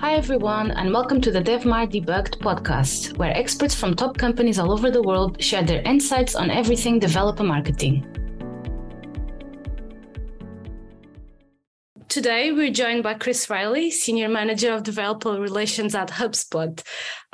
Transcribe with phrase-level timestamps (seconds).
[0.00, 4.72] Hi, everyone, and welcome to the DevMart Debugged podcast, where experts from top companies all
[4.72, 8.06] over the world share their insights on everything developer marketing.
[12.08, 16.82] Today, we're joined by Chris Riley, Senior Manager of Developer Relations at HubSpot.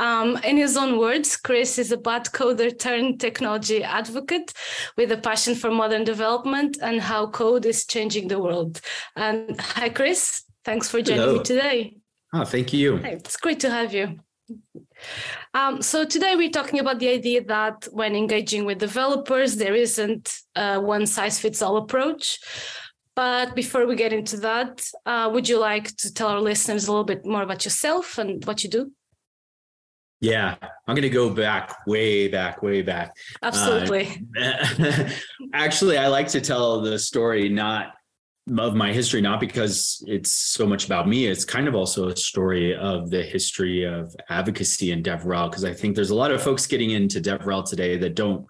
[0.00, 4.53] Um, in his own words, Chris is a bad coder turned technology advocate
[4.96, 8.80] with a passion for modern development and how code is changing the world.
[9.14, 10.43] And hi, Chris.
[10.64, 11.36] Thanks for joining Hello.
[11.36, 11.96] me today.
[12.32, 12.96] Oh, thank you.
[12.98, 14.18] Hey, it's great to have you.
[15.54, 20.32] Um, so today we're talking about the idea that when engaging with developers, there isn't
[20.54, 22.39] a one size fits all approach.
[23.14, 26.90] But before we get into that, uh, would you like to tell our listeners a
[26.90, 28.93] little bit more about yourself and what you do?
[30.21, 33.14] Yeah, I'm going to go back, way back, way back.
[33.42, 34.22] Absolutely.
[34.38, 35.08] Uh,
[35.55, 37.94] actually, I like to tell the story not
[38.59, 41.27] of my history, not because it's so much about me.
[41.27, 45.72] It's kind of also a story of the history of advocacy in DevRel, because I
[45.72, 48.47] think there's a lot of folks getting into DevRel today that don't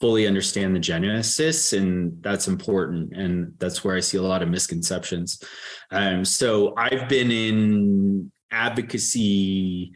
[0.00, 4.48] fully understand the genesis and that's important and that's where i see a lot of
[4.50, 5.42] misconceptions
[5.90, 9.92] um, so i've been in advocacy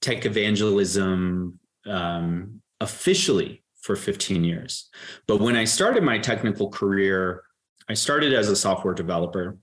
[0.00, 4.90] tech evangelism um, officially for 15 years
[5.28, 7.43] but when i started my technical career
[7.88, 9.56] i started as a software developer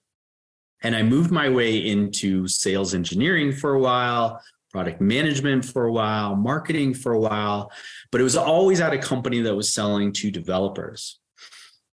[0.83, 4.41] and i moved my way into sales engineering for a while
[4.71, 7.71] product management for a while, marketing for a while,
[8.11, 11.19] but it was always at a company that was selling to developers.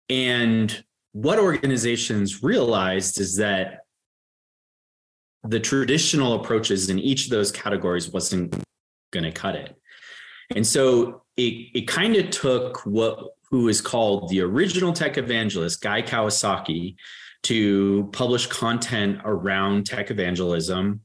[0.08, 3.80] And what organizations realized is that
[5.44, 8.56] the traditional approaches in each of those categories wasn't
[9.12, 9.76] going to cut it.
[10.54, 15.80] And so it, it kind of took what who is called the original tech evangelist,
[15.80, 16.96] Guy Kawasaki,
[17.44, 21.00] to publish content around tech evangelism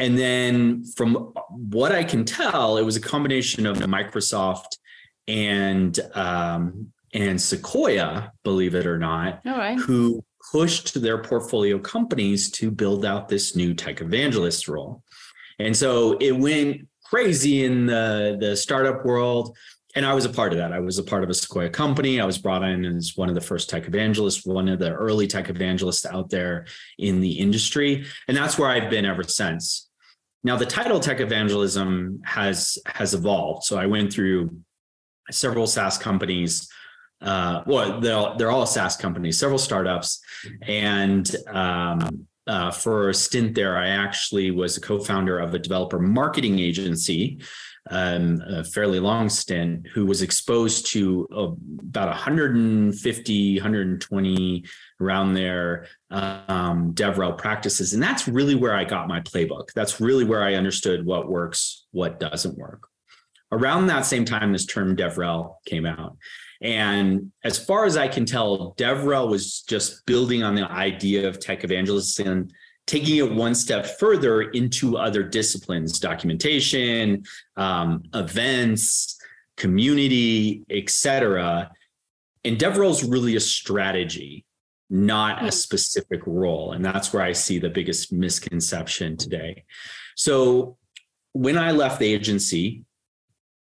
[0.00, 4.78] and then from what I can tell, it was a combination of Microsoft
[5.28, 9.40] and um, and Sequoia, believe it or not,
[9.76, 15.02] who pushed their portfolio companies to build out this new tech evangelist role.
[15.58, 19.54] And so it went crazy in the, the startup world.
[19.96, 20.72] And I was a part of that.
[20.72, 22.20] I was a part of a Sequoia company.
[22.20, 25.26] I was brought in as one of the first tech evangelists, one of the early
[25.26, 26.66] tech evangelists out there
[26.98, 28.04] in the industry.
[28.28, 29.88] And that's where I've been ever since.
[30.44, 33.64] Now the title tech evangelism has has evolved.
[33.64, 34.56] So I went through
[35.30, 36.68] several SaaS companies.
[37.20, 40.20] Uh, well, they're, they're all SaaS companies, several startups,
[40.62, 45.98] and um, uh, for a stint there, I actually was a co-founder of a developer
[45.98, 47.40] marketing agency
[47.88, 54.64] um, a fairly long stint who was exposed to uh, about 150, 120
[55.00, 57.94] around there um, DevRel practices.
[57.94, 59.72] And that's really where I got my playbook.
[59.74, 62.86] That's really where I understood what works, what doesn't work.
[63.52, 66.16] Around that same time, this term DevRel came out.
[66.62, 71.40] And as far as I can tell, DevRel was just building on the idea of
[71.40, 72.48] tech evangelism
[72.90, 77.22] taking it one step further into other disciplines, documentation,
[77.56, 79.16] um, events,
[79.56, 81.70] community, etc.
[82.44, 84.44] And DevRel is really a strategy,
[84.88, 85.50] not a hmm.
[85.50, 86.72] specific role.
[86.72, 89.64] And that's where I see the biggest misconception today.
[90.16, 90.76] So
[91.32, 92.82] when I left the agency,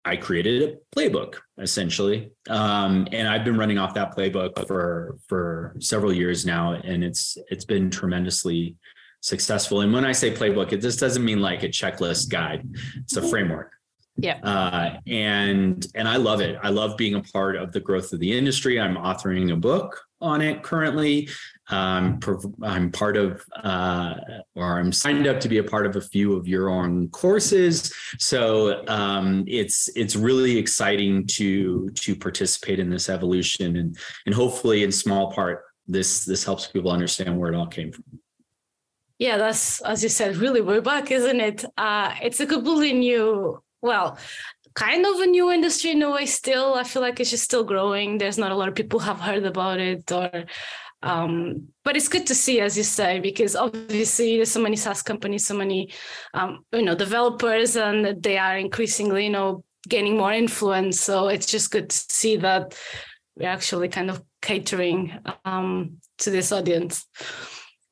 [0.05, 5.75] I created a playbook essentially, um, and I've been running off that playbook for for
[5.81, 8.77] several years now, and it's it's been tremendously
[9.21, 9.81] successful.
[9.81, 12.69] And when I say playbook, it just doesn't mean like a checklist guide.
[12.97, 13.73] It's a framework.
[14.21, 14.41] Yeah.
[14.43, 16.59] Uh, and and I love it.
[16.63, 18.81] I love being a part of the growth of the industry.
[18.81, 21.29] I'm authoring a book on it currently.
[21.71, 22.19] Um,
[22.63, 24.15] I'm part of, uh,
[24.55, 27.95] or I'm signed up to be a part of a few of your own courses.
[28.19, 33.97] So um, it's it's really exciting to to participate in this evolution, and
[34.27, 38.05] and hopefully, in small part, this this helps people understand where it all came from.
[39.19, 41.65] Yeah, that's as you said, really way back, isn't it?
[41.77, 44.17] Uh, it's a completely new, well,
[44.75, 46.25] kind of a new industry in a way.
[46.27, 48.19] Still, I feel like it's just still growing.
[48.19, 50.45] There's not a lot of people have heard about it, or
[51.03, 55.03] um, but it's good to see, as you say, because obviously there's so many SaaS
[55.03, 55.93] companies, so many,
[56.35, 61.01] um, you know, developers, and they are increasingly, you know, gaining more influence.
[61.01, 62.77] So it's just good to see that
[63.37, 65.13] we're actually kind of catering
[65.45, 67.07] um, to this audience.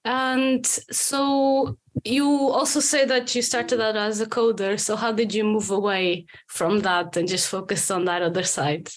[0.07, 4.79] And so you also say that you started out as a coder.
[4.79, 8.89] So how did you move away from that and just focus on that other side?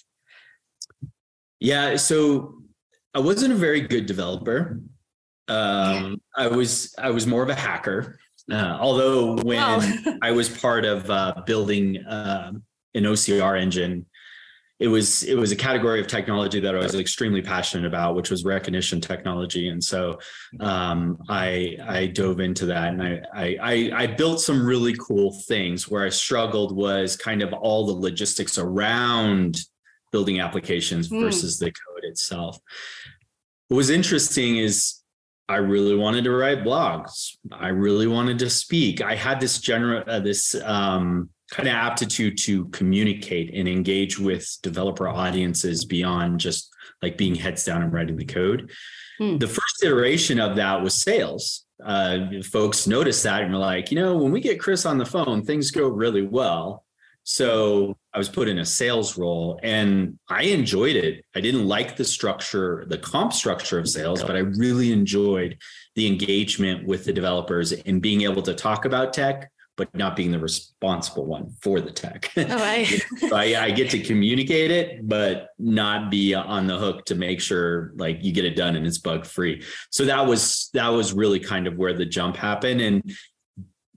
[1.59, 2.61] Yeah, so
[3.15, 4.79] I wasn't a very good developer.
[5.47, 8.19] Um, I was I was more of a hacker.
[8.51, 9.81] Uh, although when wow.
[10.21, 12.51] I was part of uh, building uh,
[12.94, 14.06] an OCR engine,
[14.79, 18.31] it was it was a category of technology that I was extremely passionate about, which
[18.31, 20.19] was recognition technology, and so
[20.61, 23.21] um, I I dove into that, and I,
[23.61, 25.89] I I built some really cool things.
[25.89, 29.59] Where I struggled was kind of all the logistics around
[30.13, 31.21] building applications mm.
[31.21, 32.57] versus the code itself.
[33.67, 34.99] What was interesting is
[35.49, 37.35] I really wanted to write blogs.
[37.51, 39.01] I really wanted to speak.
[39.01, 44.47] I had this general, uh, this um, kind of aptitude to communicate and engage with
[44.61, 48.71] developer audiences beyond just like being heads down and writing the code.
[49.17, 49.37] Hmm.
[49.37, 51.65] The first iteration of that was sales.
[51.83, 55.05] Uh, folks noticed that and were like, you know, when we get Chris on the
[55.05, 56.85] phone, things go really well.
[57.23, 61.23] So I was put in a sales role and I enjoyed it.
[61.35, 65.57] I didn't like the structure, the comp structure of sales, but I really enjoyed
[65.95, 70.29] the engagement with the developers and being able to talk about tech, but not being
[70.29, 72.29] the responsible one for the tech.
[72.35, 72.83] Oh, I...
[73.29, 77.39] so I, I get to communicate it, but not be on the hook to make
[77.39, 79.63] sure like you get it done and it's bug free.
[79.89, 82.81] So that was that was really kind of where the jump happened.
[82.81, 83.15] And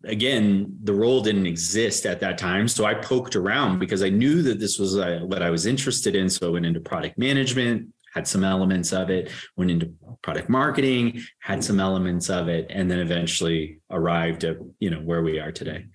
[0.04, 2.68] again, the role didn't exist at that time.
[2.68, 6.14] So I poked around because I knew that this was uh, what I was interested
[6.14, 6.30] in.
[6.30, 9.92] So I went into product management, had some elements of it, went into
[10.22, 15.22] product marketing, had some elements of it, and then eventually arrived at, you know, where
[15.22, 15.86] we are today.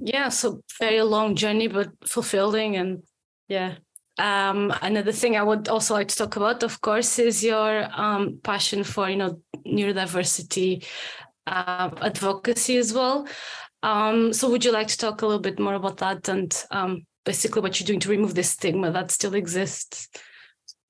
[0.00, 0.30] Yeah.
[0.30, 2.76] So very long journey, but fulfilling.
[2.76, 3.02] And
[3.48, 3.74] yeah.
[4.18, 8.38] Um, another thing I would also like to talk about, of course, is your um,
[8.42, 10.84] passion for, you know, neurodiversity,
[11.46, 13.26] uh, advocacy as well.
[13.82, 17.06] Um, so, would you like to talk a little bit more about that and um,
[17.24, 20.08] basically what you're doing to remove this stigma that still exists?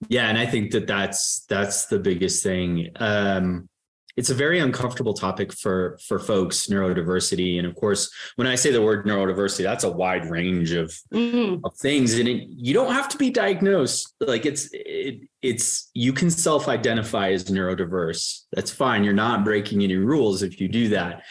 [0.08, 2.90] Yeah, and I think that that's that's the biggest thing.
[2.96, 3.68] Um,
[4.16, 8.70] it's a very uncomfortable topic for for folks neurodiversity and of course when i say
[8.70, 11.64] the word neurodiversity that's a wide range of mm-hmm.
[11.64, 16.12] of things and it, you don't have to be diagnosed like it's it, it's you
[16.12, 21.22] can self-identify as neurodiverse that's fine you're not breaking any rules if you do that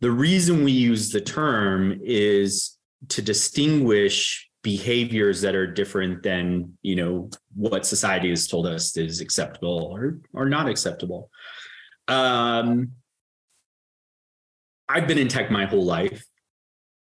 [0.00, 2.76] the reason we use the term is
[3.08, 9.22] to distinguish behaviors that are different than you know what society has told us is
[9.22, 11.30] acceptable or or not acceptable.
[12.06, 12.92] Um,
[14.86, 16.22] I've been in tech my whole life,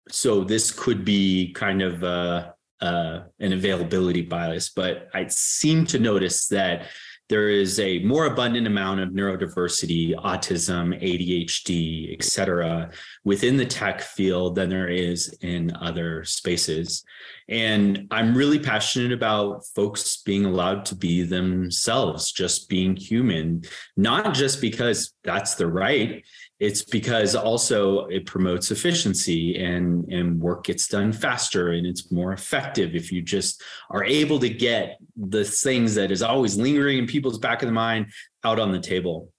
[0.09, 2.51] so this could be kind of uh,
[2.81, 6.87] uh, an availability bias, but I seem to notice that
[7.27, 12.91] there is a more abundant amount of neurodiversity, autism, ADHD, et cetera,
[13.23, 17.03] within the tech field than there is in other spaces.
[17.49, 23.63] And I'm really passionate about folks being allowed to be themselves, just being human,
[23.97, 26.23] not just because that's the right
[26.59, 32.33] it's because also it promotes efficiency and and work gets done faster and it's more
[32.33, 37.07] effective if you just are able to get the things that is always lingering in
[37.07, 38.07] people's back of the mind
[38.43, 39.31] out on the table.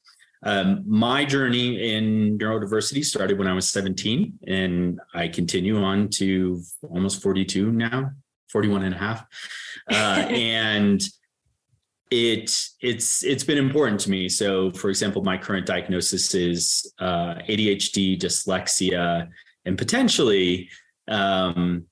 [0.42, 6.62] Um, my journey in neurodiversity started when i was 17 and i continue on to
[6.90, 8.12] almost 42 now
[8.50, 9.26] 41 and a half.
[9.90, 9.94] Uh,
[10.30, 11.00] and
[12.10, 14.28] it it's it's been important to me.
[14.28, 19.28] So for example my current diagnosis is uh, adhd dyslexia
[19.64, 20.68] and potentially
[21.08, 21.84] um,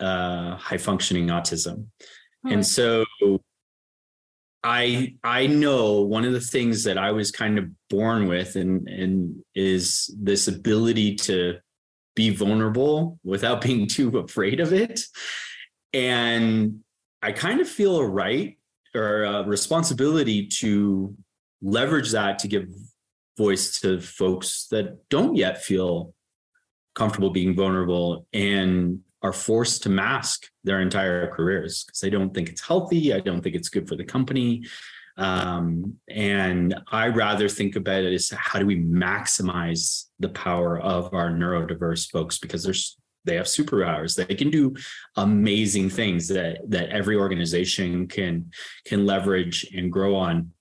[0.00, 1.86] uh, high functioning autism.
[2.46, 3.04] Oh, and so
[4.64, 8.88] i i know one of the things that i was kind of born with and
[8.88, 11.56] and is this ability to
[12.16, 15.00] be vulnerable without being too afraid of it.
[15.92, 16.80] And
[17.22, 18.58] i kind of feel a right
[18.94, 21.14] or a responsibility to
[21.62, 22.68] leverage that to give
[23.36, 26.12] voice to folks that don't yet feel
[26.94, 32.48] comfortable being vulnerable and are forced to mask their entire careers because they don't think
[32.48, 33.12] it's healthy.
[33.12, 34.64] I don't think it's good for the company.
[35.16, 41.12] Um, and I rather think about it as how do we maximize the power of
[41.12, 42.96] our neurodiverse folks because there's
[43.28, 44.16] they have superpowers.
[44.16, 44.74] They can do
[45.16, 48.50] amazing things that that every organization can
[48.84, 50.52] can leverage and grow on.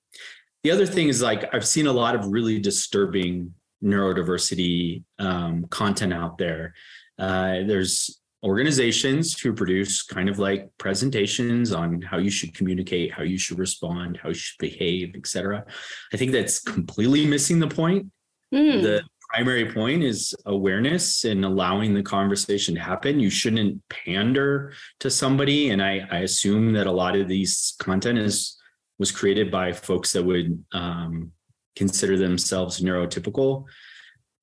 [0.64, 6.14] The other thing is like i've seen a lot of really disturbing neurodiversity um, content
[6.14, 6.74] out there.
[7.18, 13.24] Uh, there's organizations who produce kind of like presentations on how you should communicate how
[13.24, 15.66] you should respond how you should behave etc
[16.14, 18.06] i think that's completely missing the point.
[18.54, 18.82] Mm.
[18.84, 19.04] the
[19.38, 23.20] primary point is awareness and allowing the conversation to happen.
[23.20, 25.70] You shouldn't pander to somebody.
[25.70, 28.58] And I, I assume that a lot of these content is
[28.98, 31.32] was created by folks that would um,
[31.76, 33.66] consider themselves neurotypical.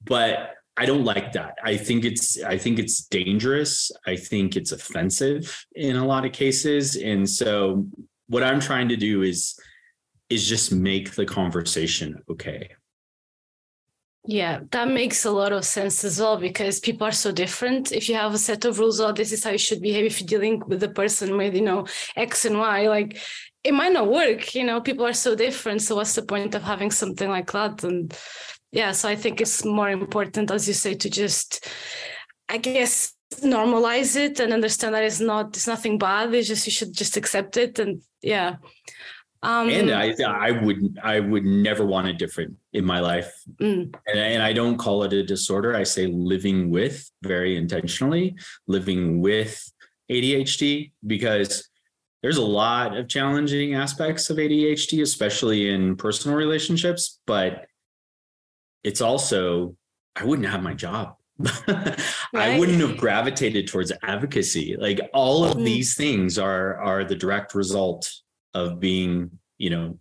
[0.05, 1.57] but I don't like that.
[1.65, 3.93] I think it's I think it's dangerous.
[4.07, 6.97] I think it's offensive in a lot of cases.
[6.97, 7.87] And so
[8.29, 9.59] what I'm trying to do is
[10.31, 12.71] is just make the conversation okay.
[14.26, 17.93] Yeah, that makes a lot of sense as well because people are so different.
[17.93, 20.19] If you have a set of rules, oh, this is how you should behave if
[20.21, 23.19] you're dealing with a person with, you know, X and Y, like
[23.62, 24.54] it might not work.
[24.54, 25.83] You know, people are so different.
[25.83, 27.85] So what's the point of having something like that?
[27.85, 28.16] And
[28.73, 31.69] yeah, so I think it's more important, as you say, to just,
[32.49, 33.12] I guess,
[33.43, 36.33] normalize it and understand that it's not, it's nothing bad.
[36.33, 37.78] It's just you should just accept it.
[37.78, 38.57] And yeah.
[39.45, 43.95] Um, and I, I would, I would never want it different in my life, mm.
[44.07, 45.77] and, and I don't call it a disorder.
[45.77, 48.37] I say living with very intentionally,
[48.67, 49.71] living with
[50.11, 51.69] ADHD because
[52.23, 57.21] there's a lot of challenging aspects of ADHD, especially in personal relationships.
[57.27, 57.67] But
[58.83, 59.77] it's also
[60.17, 61.17] I wouldn't have my job.
[61.39, 61.99] right.
[62.35, 64.77] I wouldn't have gravitated towards advocacy.
[64.79, 65.65] Like all of mm.
[65.65, 68.11] these things are are the direct result
[68.54, 69.99] of being, you know,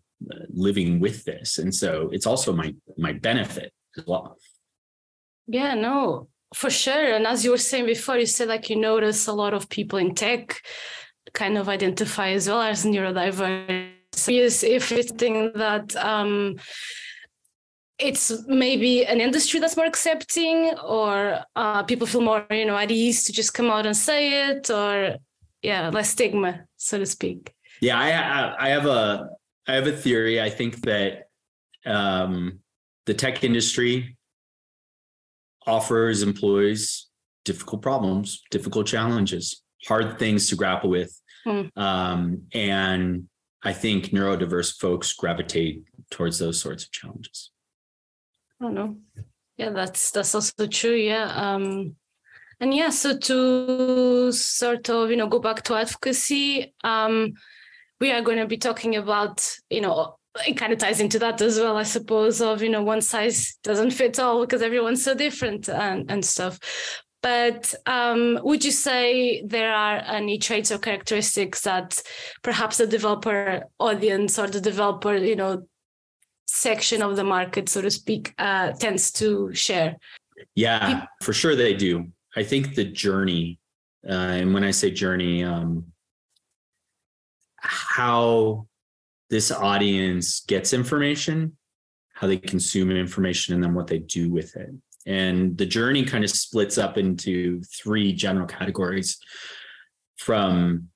[0.50, 1.58] living with this.
[1.58, 4.38] And so it's also my my benefit as well.
[5.48, 7.14] Yeah, no, for sure.
[7.16, 10.00] And as you were saying before, you said like you notice a lot of people
[10.00, 10.62] in tech
[11.34, 13.92] kind of identify as well as neurodiverse.
[14.28, 16.58] Is if it's thing that um
[18.00, 22.92] it's maybe an industry that's more accepting or uh, people feel more you know at
[22.92, 25.16] ease to just come out and say it or
[25.62, 29.30] yeah less stigma so to speak yeah, I, I have a
[29.68, 30.42] I have a theory.
[30.42, 31.28] I think that
[31.86, 32.60] um,
[33.06, 34.18] the tech industry
[35.66, 37.08] offers employees
[37.46, 41.64] difficult problems, difficult challenges, hard things to grapple with, hmm.
[41.76, 43.28] um, and
[43.64, 47.52] I think neurodiverse folks gravitate towards those sorts of challenges.
[48.60, 48.98] I don't know.
[49.58, 50.96] Yeah, that's that's also true.
[50.96, 51.32] Yeah.
[51.36, 51.96] Um,
[52.60, 56.74] and yeah, so to sort of you know go back to advocacy.
[56.84, 57.34] Um,
[58.04, 61.42] we are going to be talking about, you know, it kind of ties into that
[61.42, 65.16] as well, I suppose, of, you know, one size doesn't fit all because everyone's so
[65.16, 66.60] different and, and stuff.
[67.22, 72.04] But um, would you say there are any traits or characteristics that
[72.42, 75.66] perhaps the developer audience or the developer, you know,
[76.46, 79.96] section of the market, so to speak, uh, tends to share?
[80.56, 82.08] Yeah, for sure they do.
[82.36, 83.60] I think the journey,
[84.06, 85.93] uh, and when I say journey, um,
[87.64, 88.68] how
[89.30, 91.58] this audience gets information,
[92.14, 94.70] how they consume information, and then what they do with it.
[95.06, 99.18] And the journey kind of splits up into three general categories
[100.18, 100.90] from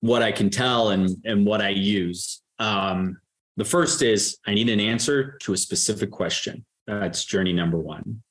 [0.00, 2.42] what I can tell and, and what I use.
[2.58, 3.18] Um,
[3.56, 6.64] the first is I need an answer to a specific question.
[6.86, 8.22] That's journey number one.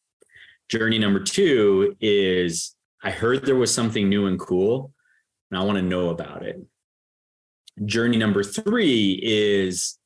[0.70, 4.94] Journey number two is I heard there was something new and cool,
[5.50, 6.60] and I want to know about it
[7.86, 9.98] journey number three is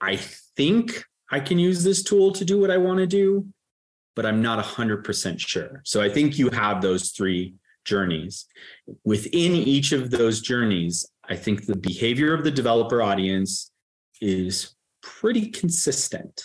[0.00, 3.46] I think I can use this tool to do what I want to do,
[4.16, 5.82] but I'm not 100% sure.
[5.84, 8.46] So I think you have those three journeys.
[9.04, 13.70] Within each of those journeys, I think the behavior of the developer audience
[14.20, 16.42] is pretty consistent.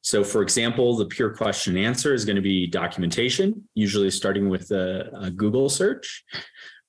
[0.00, 4.48] So, for example, the pure question and answer is going to be documentation, usually starting
[4.48, 6.24] with a, a Google search.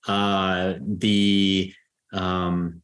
[0.07, 1.73] Uh, the
[2.13, 2.81] um,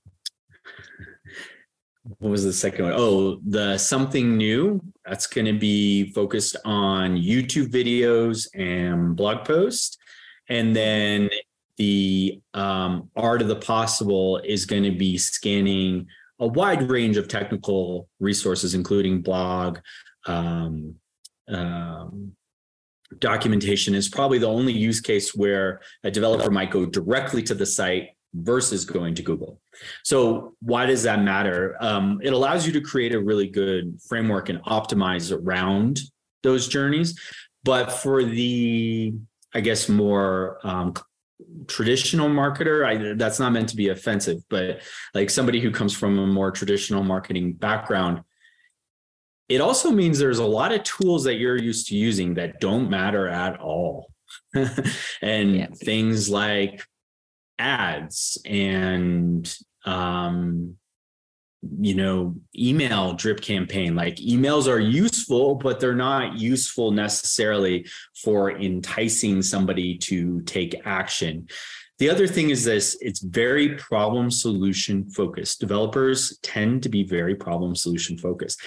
[2.19, 2.93] what was the second one?
[2.95, 4.81] Oh, the something new.
[5.05, 9.97] That's going to be focused on YouTube videos and blog posts.
[10.47, 11.29] And then
[11.77, 16.07] the um, art of the possible is going to be scanning
[16.39, 19.79] a wide range of technical resources, including blog,
[20.27, 20.95] um,
[21.47, 22.33] um,
[23.19, 27.65] documentation is probably the only use case where a developer might go directly to the
[27.65, 29.61] site versus going to Google.
[30.03, 31.77] So why does that matter?
[31.79, 35.99] Um, it allows you to create a really good framework and optimize around
[36.43, 37.19] those journeys.
[37.63, 39.13] But for the,
[39.53, 40.93] I guess, more um,
[41.67, 44.81] traditional marketer, I, that's not meant to be offensive, but
[45.13, 48.21] like somebody who comes from a more traditional marketing background,
[49.47, 52.89] it also means there's a lot of tools that you're used to using that don't
[52.89, 54.11] matter at all.
[55.21, 55.67] and yeah.
[55.83, 56.83] things like
[57.59, 60.75] ads and um,
[61.79, 63.95] you know email drip campaign.
[63.95, 67.87] Like emails are useful but they're not useful necessarily
[68.23, 71.47] for enticing somebody to take action.
[71.97, 75.59] The other thing is this it's very problem solution focused.
[75.59, 78.61] Developers tend to be very problem solution focused.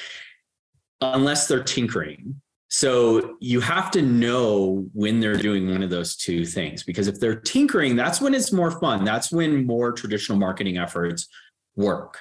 [1.00, 6.44] Unless they're tinkering So you have to know when they're doing one of those two
[6.44, 9.04] things because if they're tinkering, that's when it's more fun.
[9.04, 11.28] That's when more traditional marketing efforts
[11.76, 12.20] work.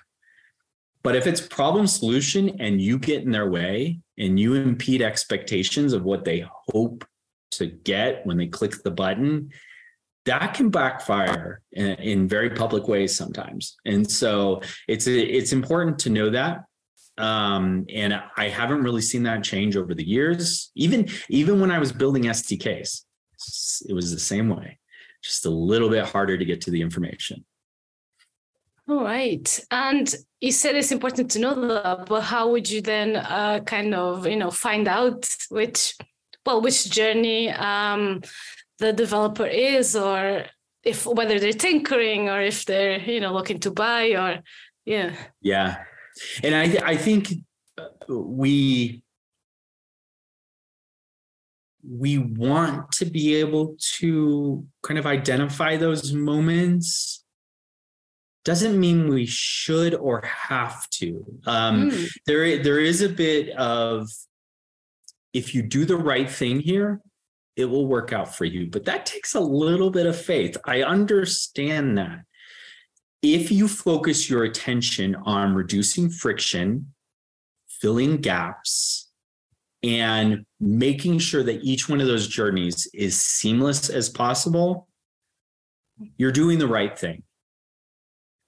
[1.03, 5.93] But if it's problem solution and you get in their way and you impede expectations
[5.93, 7.05] of what they hope
[7.51, 9.51] to get when they click the button,
[10.25, 13.77] that can backfire in, very public ways sometimes.
[13.85, 16.65] And so it's it's important to know that
[17.17, 20.71] um, and I haven't really seen that change over the years.
[20.75, 23.03] Even even when I was building SDKs,
[23.87, 24.79] it was the same way,
[25.23, 27.45] just a little bit harder to get to the information.
[28.89, 33.17] All right, and you said it's important to know that, but how would you then
[33.17, 35.95] uh, kind of you know find out which
[36.45, 38.21] well which journey um,
[38.79, 40.45] the developer is, or
[40.83, 44.41] if whether they're tinkering or if they're you know looking to buy or
[44.85, 45.83] yeah yeah
[46.43, 47.33] and I I think
[48.07, 49.03] we
[51.89, 57.23] we want to be able to kind of identify those moments.
[58.43, 61.25] Doesn't mean we should or have to.
[61.45, 62.09] Um, mm.
[62.25, 64.09] there there is a bit of
[65.33, 67.01] if you do the right thing here
[67.57, 68.67] it will work out for you.
[68.67, 70.55] But that takes a little bit of faith.
[70.65, 72.19] I understand that
[73.21, 76.93] if you focus your attention on reducing friction,
[77.67, 79.09] filling gaps,
[79.83, 84.87] and making sure that each one of those journeys is seamless as possible,
[86.17, 87.23] you're doing the right thing.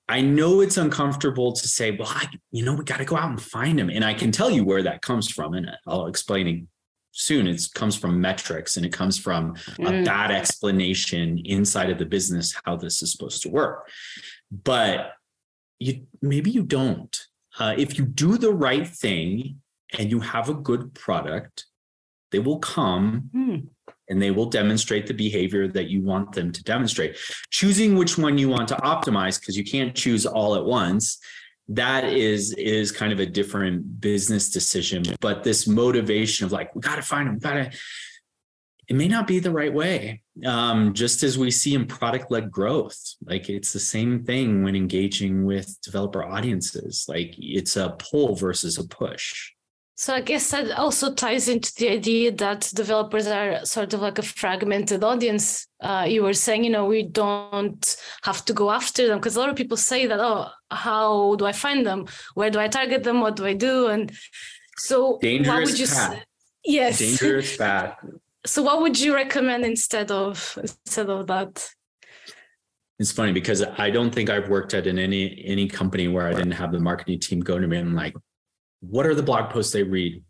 [0.07, 3.29] I know it's uncomfortable to say, well, I, you know, we got to go out
[3.29, 3.91] and find them.
[3.91, 5.53] And I can tell you where that comes from.
[5.53, 6.63] And I'll explain it
[7.11, 7.45] soon.
[7.45, 10.01] It comes from metrics and it comes from mm.
[10.01, 13.87] a bad explanation inside of the business how this is supposed to work
[14.51, 15.13] but
[15.79, 17.17] you maybe you don't.
[17.57, 19.59] Uh, if you do the right thing
[19.97, 21.65] and you have a good product,
[22.31, 23.55] they will come hmm.
[24.07, 27.17] and they will demonstrate the behavior that you want them to demonstrate.
[27.49, 31.19] Choosing which one you want to optimize because you can't choose all at once.
[31.67, 35.03] That is is kind of a different business decision.
[35.21, 37.71] But this motivation of like, we got to find them, we got to
[38.89, 40.21] it may not be the right way.
[40.45, 44.75] Um, just as we see in product led growth, like it's the same thing when
[44.75, 47.05] engaging with developer audiences.
[47.07, 49.51] Like it's a pull versus a push.
[49.95, 54.17] So I guess that also ties into the idea that developers are sort of like
[54.17, 55.67] a fragmented audience.
[55.81, 59.39] Uh, you were saying, you know, we don't have to go after them because a
[59.39, 62.07] lot of people say that, oh, how do I find them?
[62.33, 63.19] Where do I target them?
[63.19, 63.87] What do I do?
[63.87, 64.11] And
[64.77, 66.13] so, dangerous would you path.
[66.13, 66.23] Say?
[66.63, 67.97] Yes, dangerous path
[68.49, 71.69] so what would you recommend instead of instead of that?
[72.97, 76.33] It's funny because i don't think i've worked at in any any company where i
[76.33, 78.13] didn't have the marketing team go to me and like
[78.81, 80.23] what are the blog posts they read?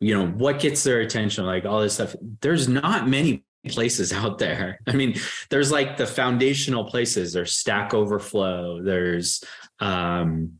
[0.00, 1.46] You know what gets their attention?
[1.46, 2.14] Like all this stuff.
[2.40, 4.80] There's not many places out there.
[4.86, 5.14] I mean
[5.50, 7.32] there's like the foundational places.
[7.32, 8.82] There's stack overflow.
[8.82, 9.44] There's
[9.78, 10.54] um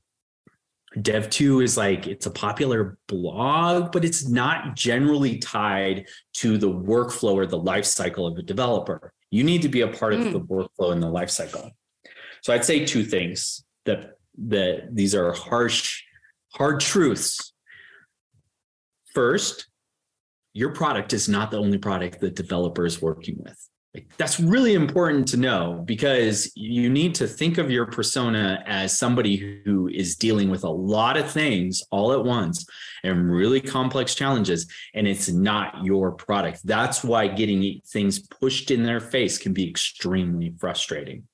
[1.01, 7.35] Dev.to is like it's a popular blog, but it's not generally tied to the workflow
[7.35, 9.13] or the life cycle of a developer.
[9.31, 10.27] You need to be a part mm.
[10.27, 10.53] of the hmm.
[10.53, 11.71] workflow and the life cycle.
[12.43, 14.17] So I'd say two things that
[14.49, 16.03] that these are harsh,
[16.53, 17.53] hard truths.
[19.15, 19.67] First,
[20.53, 23.69] your product is not the only product that developer is working with.
[24.17, 29.61] That's really important to know because you need to think of your persona as somebody
[29.67, 32.65] who is dealing with a lot of things all at once
[33.05, 36.63] and really complex challenges, and it's not your product.
[36.65, 41.25] That's why getting things pushed in their face can be extremely frustrating.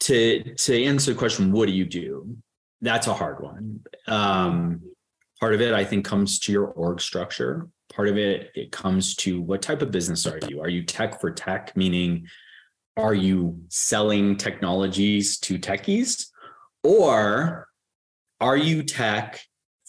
[0.00, 2.36] To, to answer the question, what do you do?
[2.82, 3.80] That's a hard one.
[4.06, 4.82] Um,
[5.40, 9.14] part of it, I think, comes to your org structure part of it it comes
[9.16, 10.60] to what type of business are you?
[10.60, 12.26] Are you tech for tech meaning
[12.96, 16.26] are you selling technologies to techies?
[16.82, 17.68] Or
[18.40, 19.40] are you tech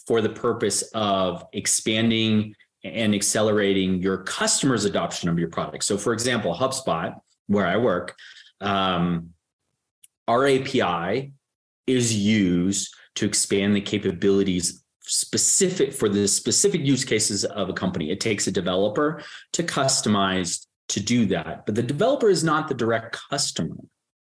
[0.07, 5.83] for the purpose of expanding and accelerating your customers adoption of your product?
[5.83, 7.15] So for example hubspot
[7.47, 8.15] where i work
[8.61, 9.29] um,
[10.27, 11.33] our api
[11.87, 18.11] is used to expand the capabilities specific for the specific use cases of a company.
[18.11, 19.21] It takes a developer
[19.53, 23.75] to customize to do that, but the developer is not the direct customer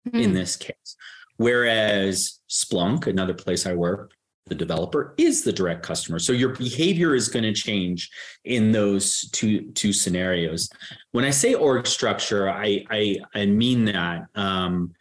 [0.06, 0.18] mm-hmm.
[0.18, 0.96] in this case.
[1.36, 4.12] Whereas Splunk, another place I work,
[4.46, 6.18] the developer is the direct customer.
[6.18, 8.10] So your behavior is going to change
[8.44, 10.68] in those two two scenarios.
[11.12, 14.92] When I say org structure, I I, I mean that um,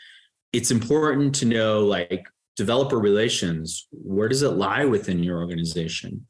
[0.53, 6.27] it's important to know like developer relations, where does it lie within your organization?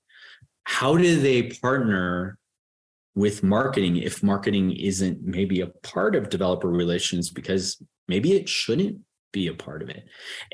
[0.66, 2.38] how do they partner
[3.16, 9.00] with marketing if marketing isn't maybe a part of developer relations because maybe it shouldn't
[9.32, 10.06] be a part of it.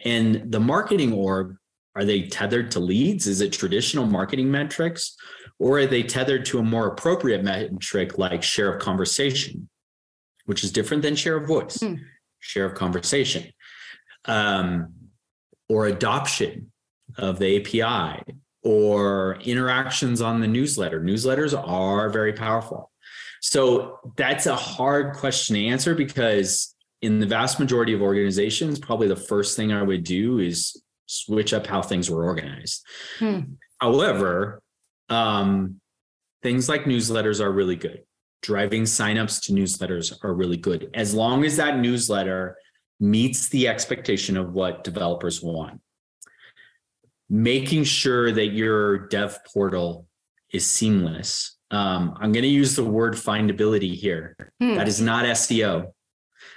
[0.04, 1.56] And the marketing org,
[1.96, 3.28] are they tethered to leads?
[3.28, 5.16] Is it traditional marketing metrics?
[5.58, 9.70] Or are they tethered to a more appropriate metric like share of conversation,
[10.46, 12.00] which is different than share of voice, mm.
[12.40, 13.52] share of conversation,
[14.26, 14.94] um,
[15.70, 16.72] or adoption
[17.18, 18.24] of the API,
[18.64, 21.00] or interactions on the newsletter.
[21.00, 22.92] Newsletters are very powerful.
[23.42, 29.08] So that's a hard question to answer because in the vast majority of organizations, probably
[29.08, 32.86] the first thing I would do is switch up how things were organized.
[33.20, 33.40] Hmm.
[33.80, 34.62] However,
[35.08, 35.80] um,
[36.44, 38.04] things like newsletters are really good.
[38.42, 42.58] Driving signups to newsletters are really good as long as that newsletter
[43.00, 45.82] meets the expectation of what developers want.
[47.30, 50.08] Making sure that your dev portal
[50.52, 51.58] is seamless.
[51.72, 54.36] Um, I'm going to use the word findability here.
[54.60, 54.76] Hmm.
[54.76, 55.92] That is not SEO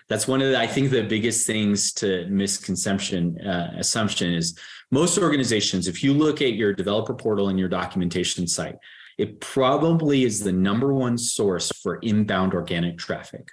[0.09, 4.59] that's one of the, I think the biggest things to misconception uh, assumption is
[4.90, 8.76] most organizations, if you look at your developer portal and your documentation site,
[9.18, 13.48] it probably is the number one source for inbound organic traffic.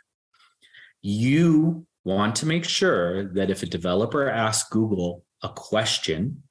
[1.01, 6.43] You want to make sure that if a developer asks Google a question,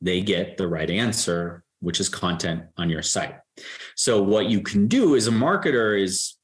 [0.00, 3.36] they get the right answer, which is content on your site.
[3.94, 6.36] So what you can do as a marketer is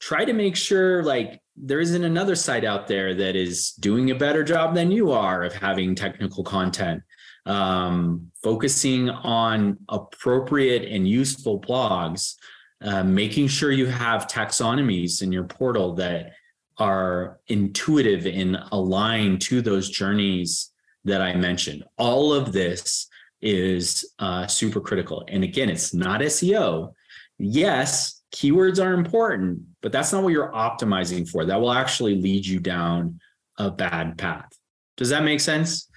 [0.00, 4.14] try to make sure like there isn't another site out there that is doing a
[4.14, 7.02] better job than you are of having technical content
[7.46, 12.34] um, focusing on appropriate and useful blogs
[12.82, 16.32] uh, making sure you have taxonomies in your portal that
[16.80, 20.72] are intuitive and aligned to those journeys
[21.04, 23.08] that i mentioned all of this
[23.42, 26.92] is uh, super critical and again it's not seo
[27.38, 31.44] yes keywords are important, but that's not what you're optimizing for.
[31.44, 33.20] That will actually lead you down
[33.58, 34.50] a bad path.
[34.96, 35.88] Does that make sense?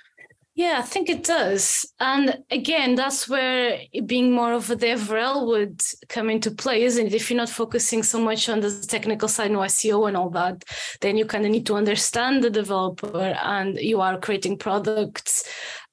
[0.56, 1.92] Yeah, I think it does.
[2.00, 7.14] And again, that's where being more of a DevRel would come into play, isn't it?
[7.16, 10.64] If you're not focusing so much on the technical side, no SEO and all that,
[11.02, 15.44] then you kind of need to understand the developer and you are creating products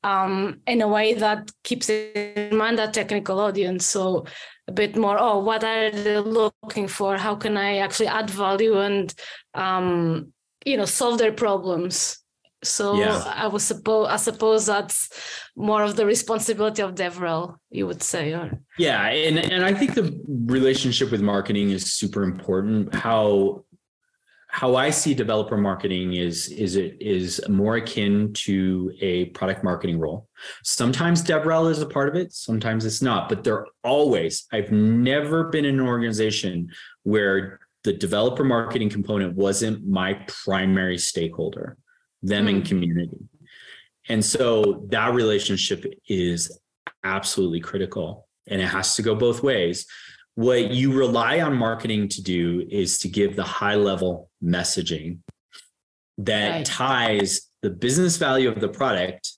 [0.05, 3.87] um, in a way that keeps in mind that technical audience.
[3.87, 4.27] So
[4.69, 8.79] a bit more oh what are they looking for how can i actually add value
[8.79, 9.13] and
[9.55, 10.33] um,
[10.65, 12.20] you know solve their problems
[12.63, 13.23] so yeah.
[13.37, 15.09] i was suppose i suppose that's
[15.57, 19.95] more of the responsibility of devrel you would say or yeah and and i think
[19.95, 23.65] the relationship with marketing is super important how
[24.53, 29.99] how I see developer marketing is is it is more akin to a product marketing
[29.99, 30.29] role.
[30.65, 34.47] Sometimes DevRel is a part of it, sometimes it's not, but they're always.
[34.53, 36.71] I've never been in an organization
[37.05, 41.77] where the developer marketing component wasn't my primary stakeholder,
[42.23, 42.51] them mm.
[42.51, 43.19] and community.
[44.09, 46.59] And so that relationship is
[47.05, 49.87] absolutely critical and it has to go both ways
[50.35, 55.19] what you rely on marketing to do is to give the high level messaging
[56.17, 56.65] that right.
[56.65, 59.33] ties the business value of the product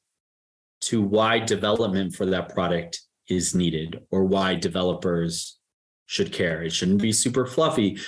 [0.80, 5.58] to why development for that product is needed or why developers
[6.06, 6.62] should care.
[6.62, 7.98] It shouldn't be super fluffy,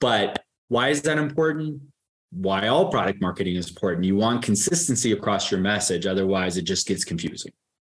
[0.00, 1.82] but why is that important?
[2.32, 4.04] Why all product marketing is important.
[4.04, 7.52] You want consistency across your message, otherwise, it just gets confusing.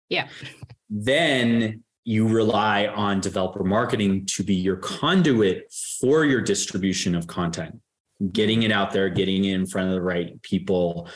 [0.09, 0.27] Yeah.
[0.89, 7.75] Then you rely on developer marketing to be your conduit for your distribution of content,
[8.31, 11.09] getting it out there, getting it in front of the right people,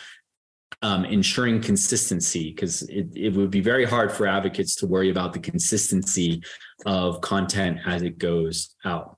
[0.81, 5.31] um, ensuring consistency, because it, it would be very hard for advocates to worry about
[5.31, 6.43] the consistency
[6.85, 9.17] of content as it goes out.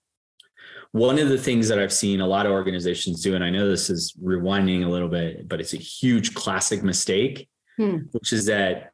[0.93, 3.67] One of the things that I've seen a lot of organizations do, and I know
[3.67, 7.97] this is rewinding a little bit, but it's a huge classic mistake, hmm.
[8.11, 8.91] which is that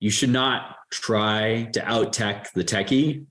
[0.00, 3.24] you should not try to out tech the techie.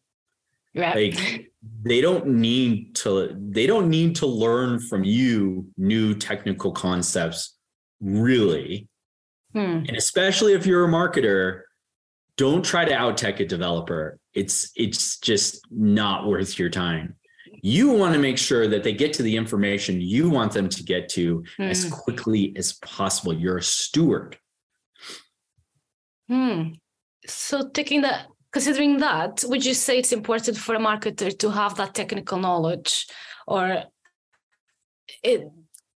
[0.74, 1.14] Right.
[1.14, 1.52] Like
[1.84, 7.58] they don't need to they don't need to learn from you new technical concepts
[8.00, 8.88] really.
[9.54, 9.84] Hmm.
[9.88, 11.64] And especially if you're a marketer,
[12.38, 14.20] don't try to out tech a developer.
[14.34, 17.16] It's it's just not worth your time.
[17.62, 20.84] You want to make sure that they get to the information you want them to
[20.84, 21.64] get to hmm.
[21.64, 23.34] as quickly as possible.
[23.34, 24.38] You're a steward.
[26.28, 26.74] Hmm
[27.30, 31.76] so taking that considering that would you say it's important for a marketer to have
[31.76, 33.08] that technical knowledge
[33.48, 33.84] or
[35.24, 35.48] it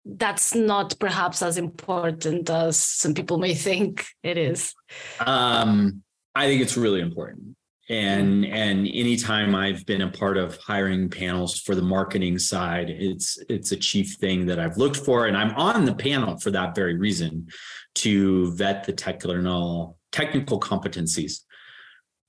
[0.06, 4.74] that's not perhaps as important as some people may think it is
[5.20, 6.04] um,
[6.36, 7.56] i think it's really important
[7.90, 13.38] and and anytime i've been a part of hiring panels for the marketing side it's
[13.50, 15.28] it's a chief thing that i've looked for.
[15.28, 17.48] And i'm on the panel for that very reason
[17.96, 21.42] to vet the technical technical competencies.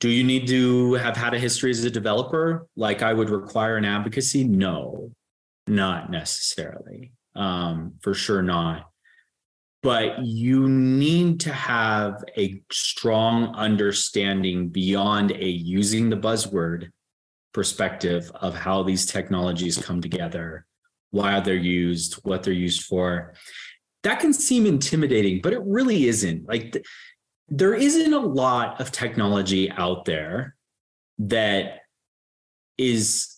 [0.00, 2.66] Do you need to have had a history as a developer?
[2.76, 4.44] Like i would require in advocacy?
[4.44, 5.12] No
[5.66, 7.12] not necessarily.
[7.34, 8.90] Um, for sure not
[9.84, 16.88] but you need to have a strong understanding beyond a using the buzzword
[17.52, 20.64] perspective of how these technologies come together,
[21.10, 23.34] why they're used, what they're used for.
[24.04, 26.48] That can seem intimidating, but it really isn't.
[26.48, 26.86] Like th-
[27.48, 30.56] there isn't a lot of technology out there
[31.18, 31.80] that
[32.78, 33.34] is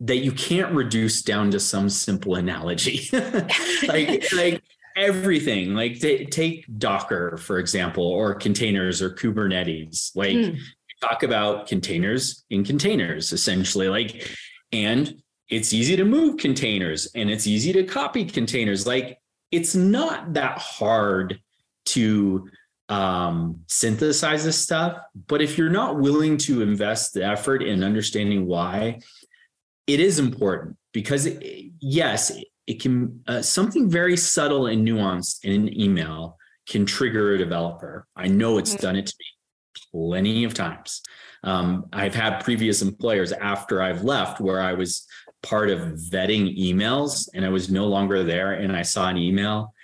[0.00, 3.10] that you can't reduce down to some simple analogy.
[3.86, 4.62] like like
[4.96, 10.58] everything like t- take docker for example or containers or kubernetes like mm.
[11.00, 14.28] talk about containers in containers essentially like
[14.72, 19.18] and it's easy to move containers and it's easy to copy containers like
[19.50, 21.40] it's not that hard
[21.84, 22.48] to
[22.88, 24.98] um, synthesize this stuff
[25.28, 28.98] but if you're not willing to invest the effort in understanding why
[29.86, 31.28] it is important because
[31.80, 32.32] yes
[32.70, 36.36] it can uh, something very subtle and nuanced in an email
[36.68, 38.06] can trigger a developer.
[38.14, 38.82] I know it's mm-hmm.
[38.82, 39.26] done it to me
[39.90, 41.02] plenty of times.
[41.42, 45.04] Um, I've had previous employers after I've left where I was
[45.42, 45.80] part of
[46.12, 49.74] vetting emails and I was no longer there and I saw an email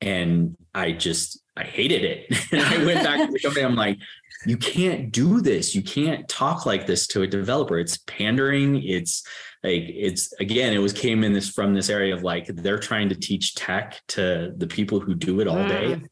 [0.00, 2.52] and I just I hated it.
[2.52, 3.64] and I went back to the company.
[3.64, 3.98] I'm like,
[4.46, 5.74] you can't do this.
[5.74, 7.78] You can't talk like this to a developer.
[7.78, 8.82] It's pandering.
[8.82, 9.22] It's
[9.62, 13.08] like it's again it was came in this from this area of like they're trying
[13.08, 16.06] to teach tech to the people who do it all day mm.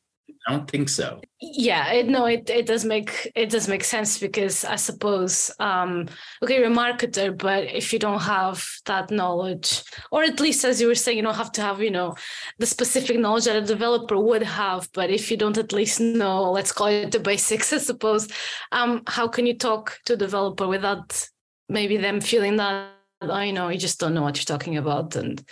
[0.47, 1.23] I don't think so.
[1.41, 6.07] Yeah, it, no, it, it does make it does make sense because I suppose um,
[6.43, 10.81] okay, you're a marketer, but if you don't have that knowledge, or at least as
[10.83, 12.15] you were saying, you don't have to have you know
[12.59, 14.89] the specific knowledge that a developer would have.
[14.93, 18.29] But if you don't at least know, let's call it the basics, I suppose.
[18.71, 21.27] Um, how can you talk to a developer without
[21.71, 22.91] maybe them feeling that
[23.23, 25.43] I know you just don't know what you're talking about, and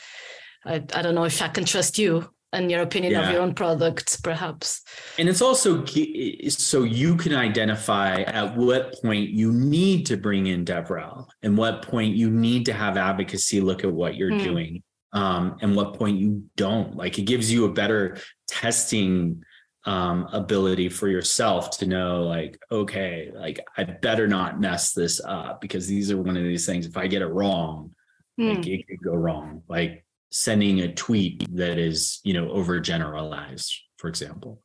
[0.67, 3.27] I, I don't know if I can trust you and your opinion yeah.
[3.27, 4.83] of your own products, perhaps.
[5.19, 10.65] And it's also so you can identify at what point you need to bring in
[10.65, 14.45] DevRel and what point you need to have advocacy look at what you're mm.
[14.45, 16.97] doing, um, and what point you don't.
[16.97, 19.43] Like it gives you a better testing
[19.85, 25.61] um, ability for yourself to know like okay like i better not mess this up
[25.61, 27.91] because these are one of these things if i get it wrong
[28.39, 28.55] mm.
[28.55, 30.02] like it could go wrong like
[30.33, 34.61] sending a tweet that is you know overgeneralized for example.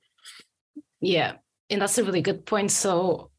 [1.01, 1.34] Yeah
[1.69, 2.71] and that's a really good point.
[2.71, 3.30] So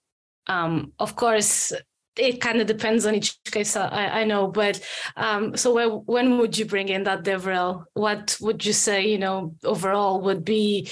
[0.47, 1.73] um of course
[2.17, 4.81] it kind of depends on each case I, I know but
[5.17, 7.85] um, so where, when would you bring in that devrel?
[7.95, 10.91] What would you say you know overall would be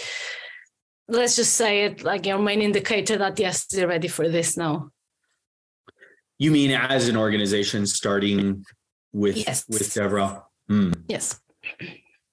[1.09, 4.91] let's just say it like your main indicator that yes they're ready for this now.
[6.39, 8.65] You mean as an organization starting
[9.13, 9.65] with yes.
[9.69, 10.95] with devrel mm.
[11.09, 11.41] yes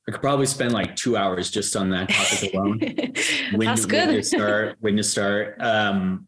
[0.07, 2.79] I could probably spend like two hours just on that topic alone.
[3.55, 4.07] when, That's good.
[4.07, 5.61] when to start, when to start.
[5.61, 6.27] Um,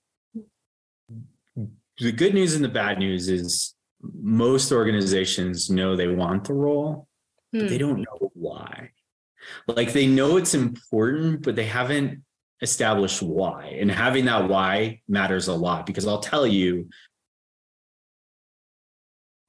[1.99, 7.07] the good news and the bad news is most organizations know they want the role,
[7.51, 7.59] hmm.
[7.59, 7.87] but they hmm.
[7.87, 8.91] don't know why.
[9.67, 12.23] Like they know it's important, but they haven't
[12.61, 13.77] established why.
[13.79, 16.89] And having that why matters a lot because I'll tell you,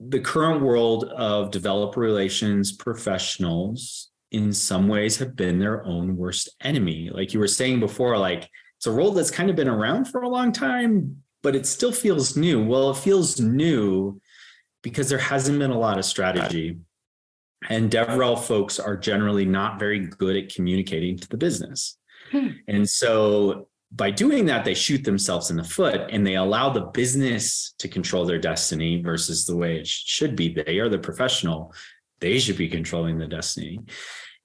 [0.00, 6.48] the current world of developer relations professionals in some ways have been their own worst
[6.60, 7.10] enemy.
[7.12, 10.22] Like you were saying before, like it's a role that's kind of been around for
[10.22, 12.62] a long time, but it still feels new.
[12.62, 14.20] Well, it feels new
[14.82, 16.78] because there hasn't been a lot of strategy.
[17.68, 21.96] And DevRel folks are generally not very good at communicating to the business.
[22.30, 22.48] Hmm.
[22.68, 26.82] And so by doing that, they shoot themselves in the foot and they allow the
[26.82, 30.52] business to control their destiny versus the way it should be.
[30.52, 31.72] They are the professional,
[32.20, 33.80] they should be controlling the destiny.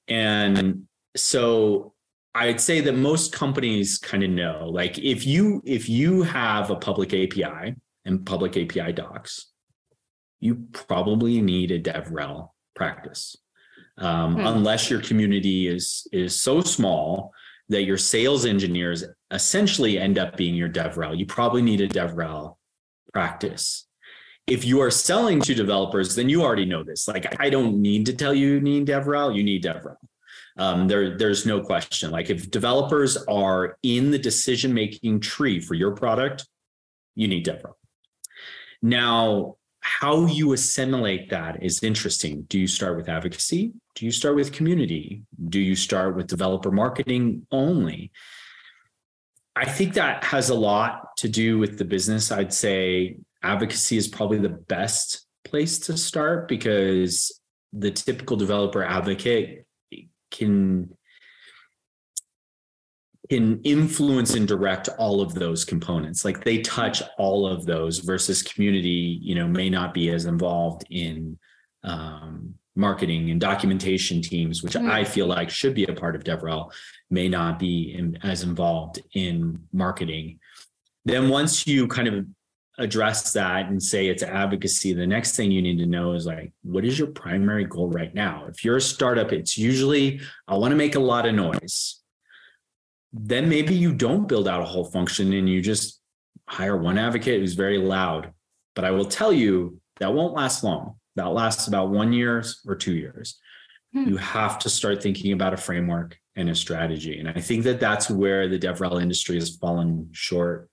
[0.07, 0.83] And
[1.15, 1.93] so
[2.35, 6.75] I'd say that most companies kind of know like if you if you have a
[6.75, 7.75] public API
[8.05, 9.47] and public API docs,
[10.39, 13.35] you probably need a DevRel practice.
[13.97, 14.45] Um, hmm.
[14.45, 17.33] Unless your community is is so small
[17.71, 21.17] that your sales engineers essentially end up being your DevRel.
[21.17, 22.57] You probably need a DevRel
[23.13, 23.87] practice.
[24.47, 27.07] If you are selling to developers, then you already know this.
[27.07, 29.95] Like I don't need to tell you you need DevRel, you need DevRel.
[30.57, 32.11] Um, there, there's no question.
[32.11, 36.45] Like if developers are in the decision-making tree for your product,
[37.15, 37.73] you need DevRel.
[38.81, 42.43] Now, how you assimilate that is interesting.
[42.49, 43.73] Do you start with advocacy?
[43.95, 45.23] Do you start with community?
[45.49, 48.11] Do you start with developer marketing only?
[49.55, 52.31] I think that has a lot to do with the business.
[52.31, 57.39] I'd say advocacy is probably the best place to start because
[57.73, 59.65] the typical developer advocate
[60.29, 60.89] can
[63.29, 68.43] can influence and direct all of those components like they touch all of those versus
[68.43, 71.37] community you know may not be as involved in
[71.83, 74.89] um, marketing and documentation teams which mm-hmm.
[74.89, 76.71] i feel like should be a part of devrel
[77.09, 80.39] may not be in, as involved in marketing
[81.03, 82.25] then once you kind of
[82.77, 86.51] address that and say it's advocacy the next thing you need to know is like
[86.63, 90.71] what is your primary goal right now if you're a startup it's usually i want
[90.71, 92.01] to make a lot of noise
[93.13, 95.99] then maybe you don't build out a whole function and you just
[96.47, 98.31] hire one advocate who's very loud.
[98.75, 100.95] But I will tell you that won't last long.
[101.15, 103.39] That lasts about one years or two years.
[103.93, 104.07] Hmm.
[104.07, 107.19] You have to start thinking about a framework and a strategy.
[107.19, 110.69] And I think that that's where the DevRel industry has fallen short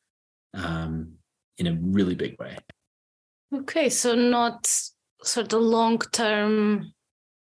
[0.54, 1.14] um,
[1.58, 2.56] in a really big way.
[3.54, 4.66] Okay, so not
[5.22, 6.92] sort of long term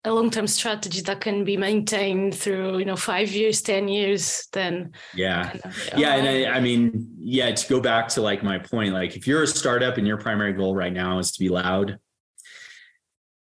[0.07, 4.93] a long-term strategy that can be maintained through you know five years ten years then
[5.15, 8.57] yeah kind of, yeah and I, I, mean yeah to go back to like my
[8.57, 11.49] point like if you're a startup and your primary goal right now is to be
[11.49, 11.99] loud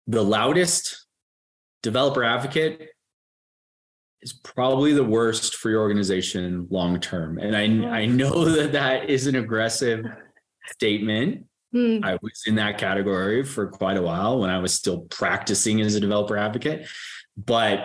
[0.08, 1.06] the loudest
[1.82, 2.88] developer advocate
[4.20, 7.62] is probably the worst for your organization long term and i
[8.00, 10.04] i know that that is an aggressive
[10.66, 11.44] statement
[11.74, 12.04] Mm.
[12.04, 15.94] I was in that category for quite a while when I was still practicing as
[15.94, 16.88] a developer advocate.
[17.36, 17.80] But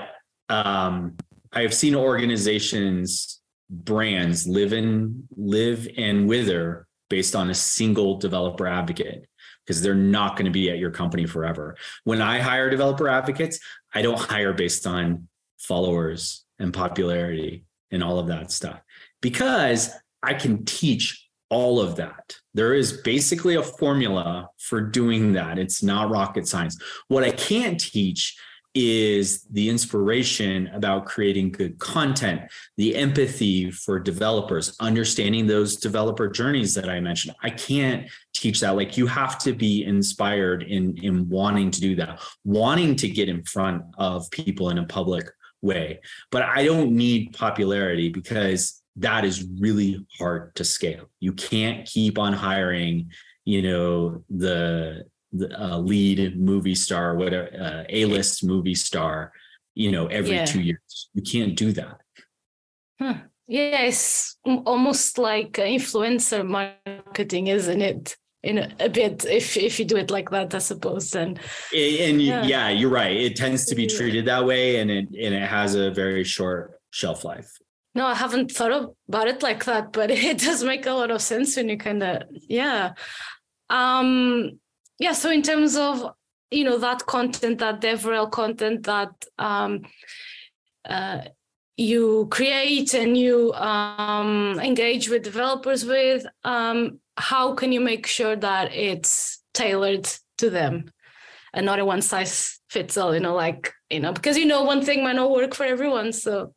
[0.50, 1.18] um,
[1.52, 8.68] I have seen organizations, brands live and live and wither based on a single developer
[8.68, 9.28] advocate
[9.66, 11.76] because they're not going to be at your company forever.
[12.04, 13.60] When I hire developer advocates,
[13.94, 15.28] I don't hire based on
[15.60, 18.82] followers and popularity and all of that stuff
[19.22, 19.90] because
[20.22, 22.38] I can teach all of that.
[22.54, 25.60] There is basically a formula for doing that.
[25.60, 26.78] It's not rocket science.
[27.08, 28.36] What I can't teach
[28.76, 32.42] is the inspiration about creating good content,
[32.78, 37.36] the empathy for developers, understanding those developer journeys that I mentioned.
[37.44, 38.76] I can't teach that.
[38.76, 43.30] Like you have to be inspired in, in wanting to do that, wanting to get
[43.30, 45.30] in front of people in a public
[45.62, 46.00] way.
[46.32, 51.10] But I don't need popularity because that is really hard to scale.
[51.20, 53.12] You can't keep on hiring,
[53.46, 55.06] you know, the
[55.58, 59.32] uh, lead movie star, whatever uh, A list movie star,
[59.76, 60.46] you know, every yeah.
[60.46, 61.10] two years.
[61.14, 62.02] You can't do that.
[63.00, 63.16] Huh.
[63.48, 68.18] Yeah, it's almost like influencer marketing, isn't it?
[68.44, 71.40] in a, a, bit if if you do it like that i suppose and
[71.74, 72.44] and yeah.
[72.44, 72.68] yeah.
[72.70, 75.92] you're right it tends to be treated that way and it and it has a
[75.92, 77.50] very short shelf life
[77.96, 81.22] no, I haven't thought about it like that, but it does make a lot of
[81.22, 82.94] sense when you kind of, yeah.
[83.70, 84.60] Um,
[85.00, 86.14] yeah, so in terms of,
[86.52, 89.82] you know, that content, that DevRel content that um,
[90.86, 91.22] uh,
[91.78, 98.36] you create and you um, engage with developers with, um, how can you make sure
[98.36, 100.92] that it's tailored to them
[101.54, 104.64] and not a one size fits all, you know, like, you know, because, you know,
[104.64, 106.12] one thing might not work for everyone.
[106.12, 106.54] So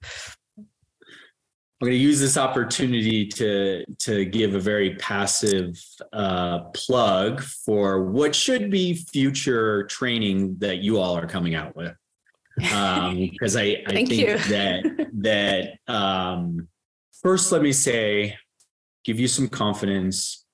[1.80, 5.78] I'm going to use this opportunity to to give a very passive
[6.10, 11.94] uh, plug for what should be future training that you all are coming out with,
[12.56, 14.38] because um, I, I think you.
[14.38, 16.66] that that um,
[17.22, 18.38] first let me say,
[19.04, 20.46] give you some confidence.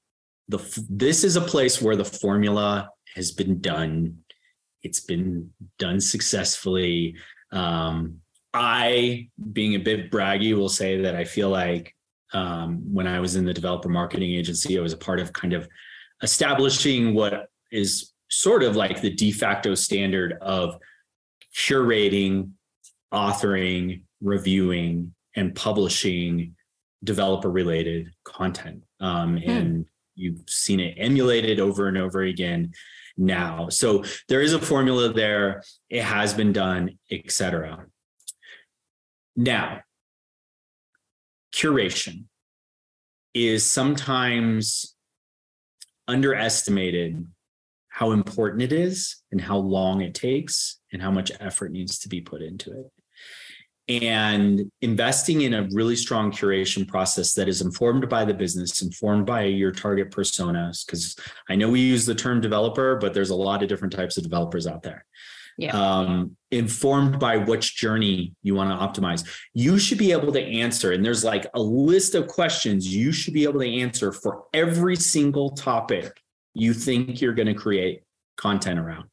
[0.49, 0.59] The
[0.91, 4.19] this is a place where the formula has been done.
[4.83, 7.15] It's been done successfully.
[7.53, 8.22] Um,
[8.55, 11.95] I, being a bit braggy, will say that I feel like
[12.33, 15.53] um, when I was in the developer marketing agency, I was a part of kind
[15.53, 15.69] of
[16.23, 20.79] establishing what is sort of like the de facto standard of
[21.55, 22.51] curating,
[23.13, 26.55] authoring, reviewing, and publishing
[27.05, 28.83] developer related content.
[29.01, 29.51] Um, hmm.
[29.51, 32.73] And you've seen it emulated over and over again
[33.17, 33.69] now.
[33.69, 35.63] So there is a formula there.
[35.91, 37.87] It has been done, etc.
[39.37, 39.81] Now,
[41.55, 42.25] curation
[43.35, 44.95] is sometimes
[46.09, 47.27] underestimated
[47.89, 52.09] how important it is and how long it takes and how much effort needs to
[52.09, 52.91] be put into it.
[53.89, 59.27] and investing in a really strong curation process that is informed by the business, informed
[59.27, 60.87] by your target personas.
[60.87, 61.17] Because
[61.49, 64.23] I know we use the term developer, but there's a lot of different types of
[64.23, 65.05] developers out there.
[65.59, 65.77] Yeah.
[65.77, 69.27] Um, informed by which journey you want to optimize.
[69.55, 73.35] You should be able to answer, and there's like a list of questions you should
[73.35, 76.21] be able to answer for every single topic
[76.55, 78.03] you think you're going to create
[78.37, 79.05] content around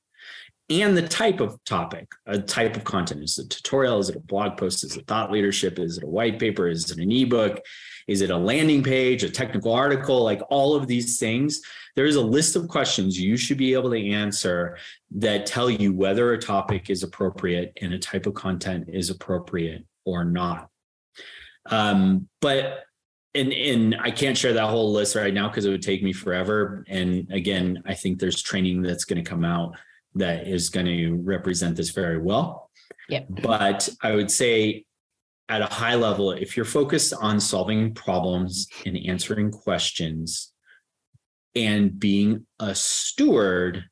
[0.69, 3.23] and the type of topic, a type of content.
[3.23, 3.99] Is it a tutorial?
[3.99, 4.83] Is it a blog post?
[4.83, 5.79] Is it thought leadership?
[5.79, 6.67] Is it a white paper?
[6.67, 7.59] Is it an ebook?
[8.09, 10.23] Is it a landing page, a technical article?
[10.23, 11.61] Like all of these things,
[11.95, 14.77] there is a list of questions you should be able to answer
[15.11, 19.85] that tell you whether a topic is appropriate and a type of content is appropriate
[20.05, 20.69] or not.
[21.67, 22.85] Um, but
[23.35, 26.11] and and I can't share that whole list right now because it would take me
[26.11, 26.83] forever.
[26.87, 29.77] And again, I think there's training that's going to come out
[30.15, 32.71] that is going to represent this very well.
[33.07, 33.21] Yeah.
[33.29, 34.85] But I would say
[35.49, 40.53] at a high level, if you're focused on solving problems and answering questions
[41.55, 43.83] and being a steward,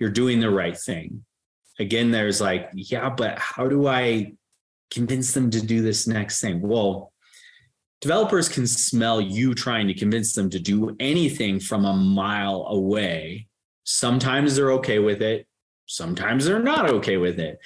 [0.00, 1.24] you're doing the right thing.
[1.78, 4.34] Again, there's like, yeah, but how do I
[4.90, 6.60] convince them to do this next thing?
[6.60, 7.12] Well,
[8.00, 13.46] developers can smell you trying to convince them to do anything from a mile away.
[13.84, 15.46] Sometimes they're okay with it,
[15.86, 17.58] sometimes they're not okay with it.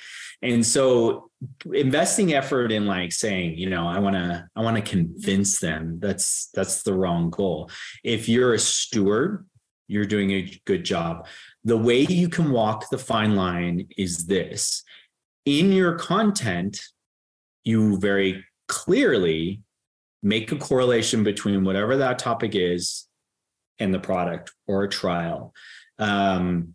[0.43, 1.31] And so
[1.73, 5.99] investing effort in like saying, you know, I want to I want to convince them,
[6.01, 7.71] that's that's the wrong goal.
[8.05, 9.47] If you're a steward,
[9.87, 11.27] you're doing a good job.
[11.65, 14.83] The way you can walk the fine line is this.
[15.45, 16.81] In your content,
[17.65, 19.63] you very clearly
[20.23, 23.07] make a correlation between whatever that topic is
[23.79, 25.55] and the product or a trial.
[25.99, 26.75] Um,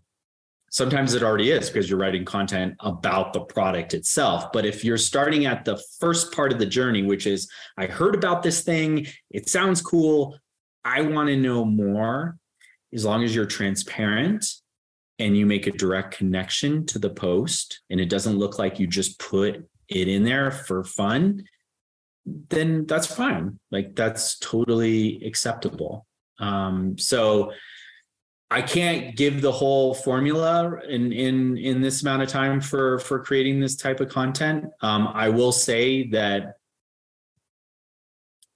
[0.74, 4.52] sometimes it already is because you're writing content about the product itself.
[4.52, 8.16] But if you're starting at the first part of the journey, which is, I heard
[8.16, 10.38] about this thing, it sounds cool,
[10.84, 12.38] I want to know more,
[12.94, 14.46] as long as you're transparent
[15.20, 18.88] and you make a direct connection to the post and it doesn't look like you
[18.88, 21.44] just put it in there for fun
[22.26, 23.60] then that's fine.
[23.72, 26.06] Like that's totally acceptable.
[26.40, 27.52] Um, so
[28.54, 33.20] I can't give the whole formula in in in this amount of time for for
[33.20, 34.66] creating this type of content.
[34.82, 36.58] Um, I will say that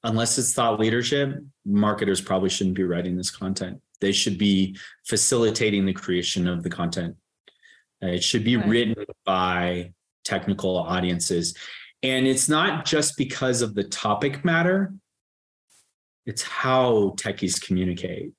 [0.04, 3.82] unless it's thought leadership, marketers probably shouldn't be writing this content.
[4.00, 4.78] They should be
[5.08, 7.16] facilitating the creation of the content.
[8.04, 8.68] Uh, it should be right.
[8.68, 9.94] written by
[10.24, 11.58] technical audiences.
[12.04, 14.94] And it's not just because of the topic matter,
[16.28, 18.34] it's how techies communicate.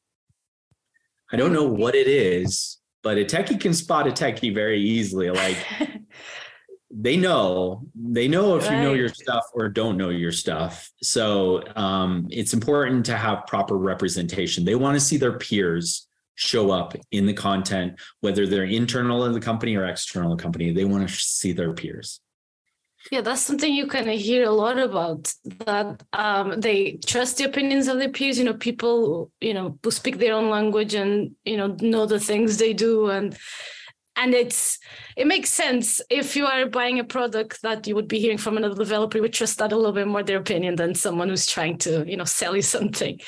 [1.32, 5.30] I don't know what it is, but a techie can spot a techie very easily.
[5.30, 5.58] Like
[6.90, 8.76] they know, they know if right.
[8.76, 10.90] you know your stuff or don't know your stuff.
[11.02, 14.64] So um, it's important to have proper representation.
[14.64, 19.32] They want to see their peers show up in the content, whether they're internal in
[19.32, 20.72] the company or external in the company.
[20.72, 22.20] They want to see their peers.
[23.10, 25.32] Yeah, that's something you kind of hear a lot about.
[25.64, 28.38] That um, they trust the opinions of their peers.
[28.38, 32.20] You know, people you know who speak their own language and you know know the
[32.20, 33.36] things they do, and
[34.16, 34.78] and it's
[35.16, 38.56] it makes sense if you are buying a product that you would be hearing from
[38.56, 39.16] another developer.
[39.16, 42.04] You would trust that a little bit more their opinion than someone who's trying to
[42.06, 43.20] you know sell you something.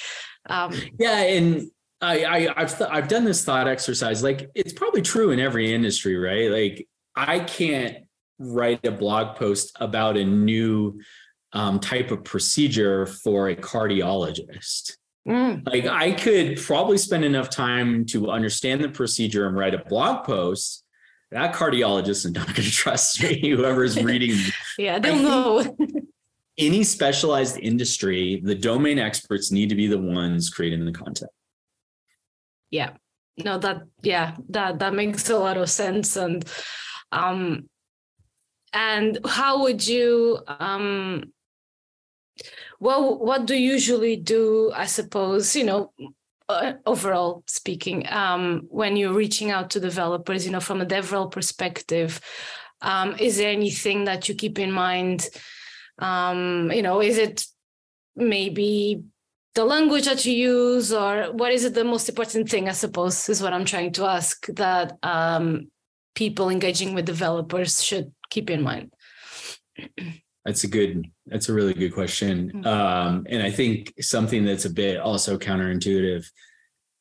[0.46, 4.22] Um, yeah, and I, I I've th- I've done this thought exercise.
[4.22, 6.50] Like it's probably true in every industry, right?
[6.50, 8.04] Like I can't
[8.40, 11.00] write a blog post about a new
[11.52, 14.96] um, type of procedure for a cardiologist.
[15.28, 15.66] Mm.
[15.66, 20.24] Like I could probably spend enough time to understand the procedure and write a blog
[20.24, 20.84] post.
[21.30, 23.50] That cardiologist is not going to trust me.
[23.50, 24.36] Whoever's reading,
[24.78, 25.76] yeah, they'll know.
[26.58, 31.30] any specialized industry, the domain experts need to be the ones creating the content.
[32.70, 32.92] Yeah,
[33.44, 36.44] no, that yeah, that that makes a lot of sense, and
[37.12, 37.68] um,
[38.72, 41.32] and how would you um
[42.78, 45.92] well what do you usually do i suppose you know
[46.48, 51.30] uh, overall speaking um when you're reaching out to developers you know from a devrel
[51.30, 52.20] perspective
[52.82, 55.28] um is there anything that you keep in mind?
[55.98, 57.44] Um you know is it
[58.16, 59.02] maybe
[59.54, 63.28] the language that you use or what is it the most important thing i suppose
[63.28, 65.70] is what i'm trying to ask that um
[66.14, 68.92] people engaging with developers should keep in mind?
[70.44, 72.50] That's a good, that's a really good question.
[72.52, 72.66] Mm-hmm.
[72.66, 76.26] Um, and I think something that's a bit also counterintuitive,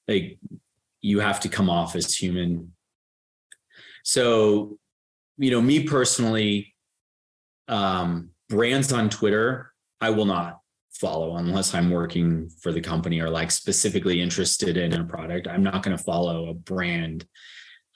[0.07, 0.39] like
[1.01, 2.73] you have to come off as human.
[4.03, 4.77] So,
[5.37, 6.75] you know, me personally,
[7.69, 10.57] Um, brands on Twitter, I will not
[10.91, 15.47] follow unless I'm working for the company or like specifically interested in a product.
[15.47, 17.27] I'm not going to follow a brand.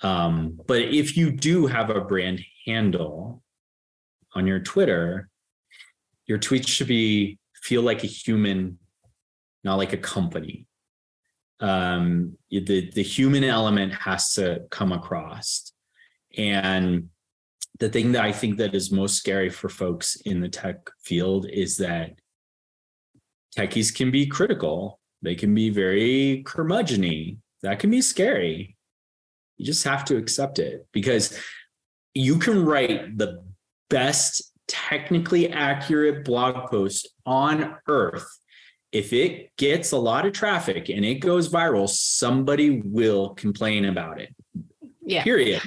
[0.04, 3.42] Um, but if you do have a brand handle
[4.36, 5.30] on your Twitter,
[6.26, 8.78] your tweets should be feel like a human,
[9.64, 10.68] not like a company.
[11.62, 15.72] Um, the the human element has to come across,
[16.38, 17.10] and
[17.80, 21.48] the thing that I think that is most scary for folks in the tech field
[21.50, 22.12] is that
[23.58, 25.00] techies can be critical.
[25.22, 27.38] They can be very curmudgeony.
[27.62, 28.76] That can be scary.
[29.58, 31.38] You just have to accept it because
[32.14, 33.44] you can write the
[33.90, 38.28] best technically accurate blog post on earth.
[38.92, 44.22] If it gets a lot of traffic and it goes viral, somebody will complain about
[44.22, 44.34] it.
[45.06, 45.24] Yeah.
[45.24, 45.62] Period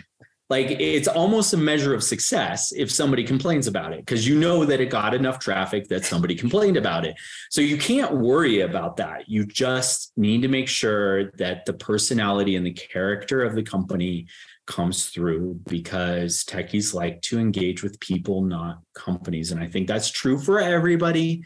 [0.49, 4.65] like it's almost a measure of success if somebody complains about it because you know
[4.65, 7.17] that it got enough traffic that somebody complained about it.
[7.51, 9.29] So you can't worry about that.
[9.29, 14.29] You just need to make sure that the personality and the character of the company
[14.67, 19.53] comes through because techies like to engage with people not companies.
[19.53, 21.45] And i think that's true for everybody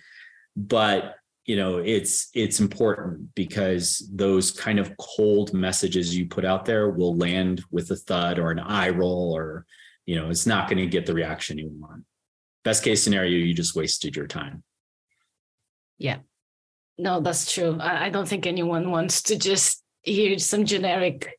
[0.57, 1.16] but
[1.47, 6.91] you know it's it's important because those kind of cold messages you put out there
[6.91, 9.64] will land with a thud or an eye roll or
[10.07, 12.05] you know it's not going to get the reaction you want.
[12.62, 14.62] Best case scenario you just wasted your time.
[15.99, 16.18] Yeah.
[16.99, 17.78] No that's true.
[17.80, 21.38] I, I don't think anyone wants to just hear some generic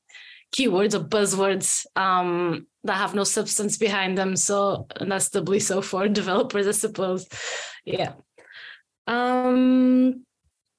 [0.55, 4.35] keywords or buzzwords um, that have no substance behind them.
[4.35, 7.27] So and that's doubly so for developers i suppose.
[7.85, 8.13] Yeah
[9.07, 10.25] um,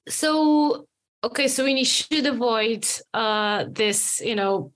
[0.07, 0.87] so
[1.23, 4.71] okay, so we should avoid uh this, you know,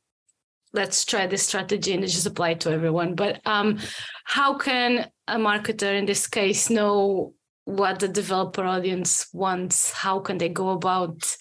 [0.74, 3.16] let's try this strategy and just apply it to everyone.
[3.16, 3.80] But um,
[4.26, 7.34] how can a marketer in this case know
[7.66, 9.92] what the developer audience wants?
[9.92, 11.36] How can they go about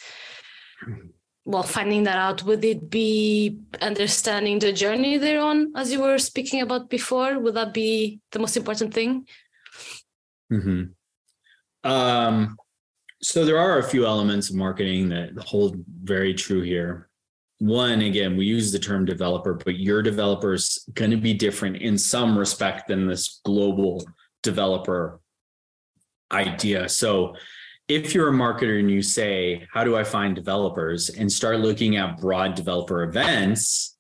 [1.45, 2.43] well finding that out?
[2.43, 7.39] Would it be understanding the journey they're on, as you were speaking about before?
[7.39, 9.27] Would that be the most important thing?
[10.53, 10.96] Mm-hmm.
[11.87, 12.57] Um,
[13.23, 17.09] so there are a few elements of marketing that hold very true here.
[17.59, 21.77] One, again, we use the term developer, but your developer is going to be different
[21.77, 24.05] in some respect than this global
[24.43, 25.21] developer
[26.33, 26.89] idea.
[26.89, 27.37] So
[27.89, 31.09] if you're a marketer and you say, How do I find developers?
[31.09, 33.97] and start looking at broad developer events,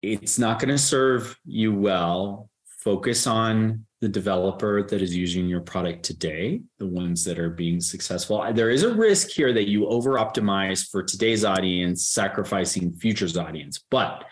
[0.00, 2.48] it's not going to serve you well.
[2.80, 7.80] Focus on the developer that is using your product today, the ones that are being
[7.80, 8.44] successful.
[8.52, 13.84] There is a risk here that you over optimize for today's audience, sacrificing future's audience,
[13.92, 14.24] but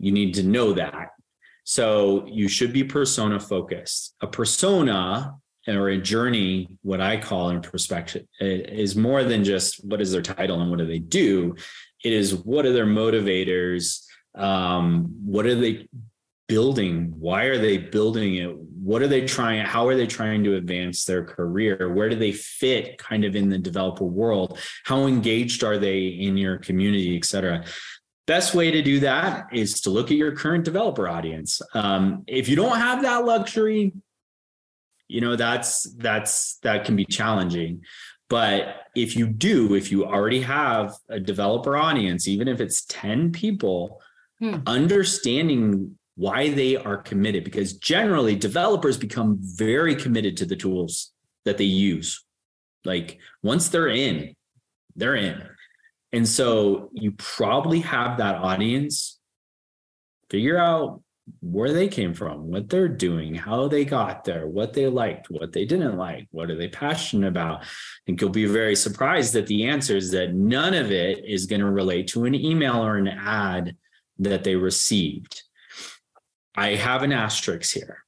[0.00, 1.10] you need to know that.
[1.62, 4.16] So you should be persona focused.
[4.20, 5.36] A persona
[5.68, 10.22] or a journey, what I call in perspective, is more than just what is their
[10.22, 11.54] title and what do they do.
[12.02, 14.02] It is what are their motivators,
[14.34, 15.86] um, what are they
[16.48, 17.14] building?
[17.18, 18.56] Why are they building it?
[18.56, 21.92] What are they trying how are they trying to advance their career?
[21.92, 24.58] Where do they fit kind of in the developer world?
[24.84, 27.64] How engaged are they in your community et cetera?
[28.26, 31.62] Best way to do that is to look at your current developer audience.
[31.74, 33.92] Um, if you don't have that luxury
[35.08, 37.82] you know that's that's that can be challenging.
[38.28, 43.32] But if you do if you already have a developer audience even if it's 10
[43.32, 44.00] people
[44.38, 44.56] hmm.
[44.66, 51.12] understanding why they are committed because generally developers become very committed to the tools
[51.44, 52.24] that they use.
[52.84, 54.34] Like once they're in
[54.96, 55.40] they're in.
[56.12, 59.20] And so you probably have that audience
[60.28, 61.02] figure out
[61.40, 65.52] where they came from what they're doing how they got there what they liked what
[65.52, 67.62] they didn't like what are they passionate about?
[67.62, 67.66] I
[68.06, 71.60] think you'll be very surprised that the answer is that none of it is going
[71.60, 73.76] to relate to an email or an ad
[74.18, 75.44] that they received
[76.56, 77.98] I have an asterisk here.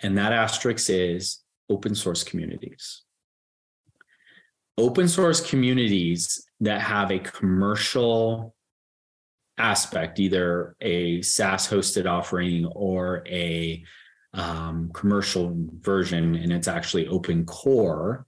[0.00, 3.02] And that asterisk is open source communities.
[4.76, 8.54] Open source communities that have a commercial
[9.56, 13.84] aspect, either a SaaS hosted offering or a
[14.34, 18.26] um, commercial version, and it's actually open core,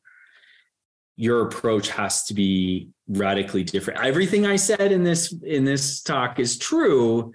[1.17, 4.05] your approach has to be radically different.
[4.05, 7.33] Everything I said in this in this talk is true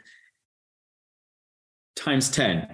[2.02, 2.68] times 10.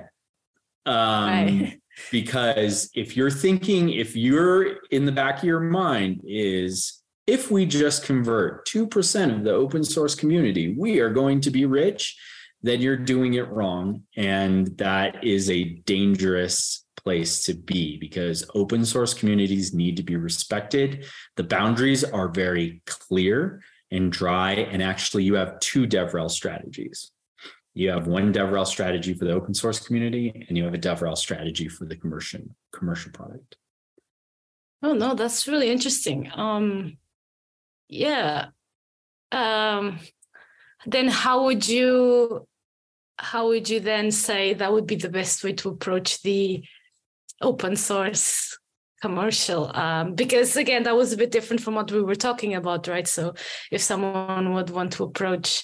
[0.85, 1.79] Um, right.
[2.11, 7.65] because if you're thinking, if you're in the back of your mind is if we
[7.65, 12.17] just convert 2% of the open source community, we are going to be rich.
[12.63, 14.01] then you're doing it wrong.
[14.15, 20.15] And that is a dangerous place to be because open source communities need to be
[20.15, 21.05] respected.
[21.35, 23.61] The boundaries are very clear
[23.91, 24.53] and dry.
[24.53, 27.11] And actually, you have two DevRel strategies.
[27.77, 31.15] You have one DevRel strategy for the open source community, and you have a DevRel
[31.15, 32.41] strategy for the commercial
[32.73, 33.55] commercial product.
[34.81, 36.31] Oh no, that's really interesting.
[36.33, 36.97] Um,
[37.87, 38.47] yeah.
[39.31, 39.99] Um,
[40.87, 42.47] then how would you
[43.19, 46.63] how would you then say that would be the best way to approach the
[47.41, 48.57] open source
[49.03, 52.87] commercial um, because again that was a bit different from what we were talking about
[52.87, 53.35] right so
[53.71, 55.63] if someone would want to approach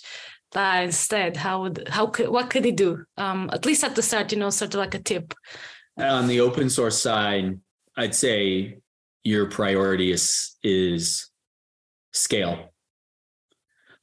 [0.53, 4.01] that instead how would how could what could he do um, at least at the
[4.01, 5.33] start you know sort of like a tip
[5.97, 7.59] on the open source side
[7.97, 8.77] i'd say
[9.23, 11.29] your priority is is
[12.13, 12.73] scale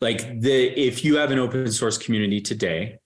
[0.01, 2.99] like the if you have an open source community today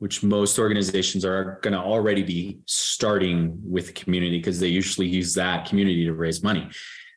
[0.00, 5.06] which most organizations are going to already be starting with the community because they usually
[5.06, 6.68] use that community to raise money.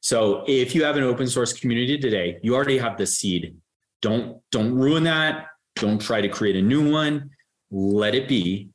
[0.01, 3.55] So if you have an open source community today, you already have the seed.
[4.03, 5.47] Don't don't ruin that.
[5.77, 7.31] Don't try to create a new one.
[7.71, 8.69] Let it be.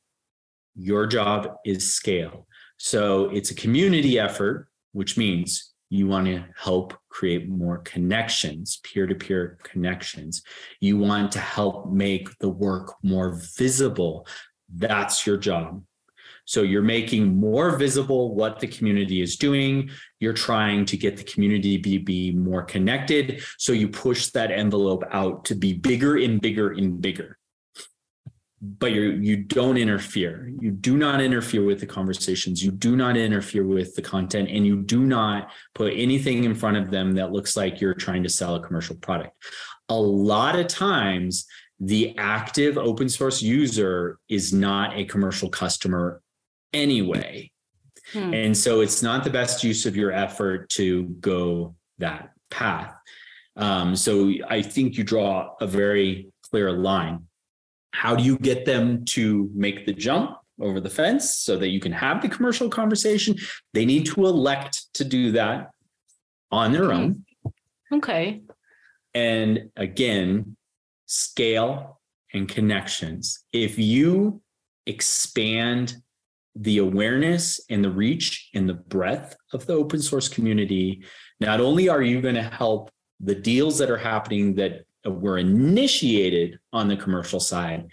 [0.75, 2.47] Your job is scale.
[2.79, 9.07] So it's a community effort, which means you want to help create more connections, peer
[9.07, 10.43] to peer connections.
[10.81, 14.27] You want to help make the work more visible.
[14.75, 15.83] That's your job.
[16.49, 19.91] So you're making more visible what the community is doing.
[20.19, 23.43] You're trying to get the community to be, more connected.
[23.59, 27.37] So you push that envelope out to be bigger and bigger and bigger
[28.61, 33.17] but you you don't interfere you do not interfere with the conversations you do not
[33.17, 37.31] interfere with the content and you do not put anything in front of them that
[37.31, 39.33] looks like you're trying to sell a commercial product
[39.91, 41.47] a lot of times
[41.79, 46.21] the active open source user is not a commercial customer
[46.73, 47.51] anyway
[48.13, 48.33] hmm.
[48.35, 52.95] and so it's not the best use of your effort to go that path
[53.57, 57.27] um, so i think you draw a very clear line
[57.93, 61.81] how do you get them to make the jump over the fence so that you
[61.81, 63.37] can have the commercial conversation?
[63.75, 65.71] They need to elect to do that
[66.51, 67.25] on their own.
[67.93, 68.43] Okay.
[69.15, 70.57] And again,
[71.07, 72.01] scale
[72.33, 73.45] and connections.
[73.53, 74.43] If you
[74.87, 75.97] expand
[76.61, 81.05] the awareness and the reach and the breadth of the open source community,
[81.41, 82.91] not only are you going to help
[83.21, 87.87] the deals that are happening that were initiated on the commercial side,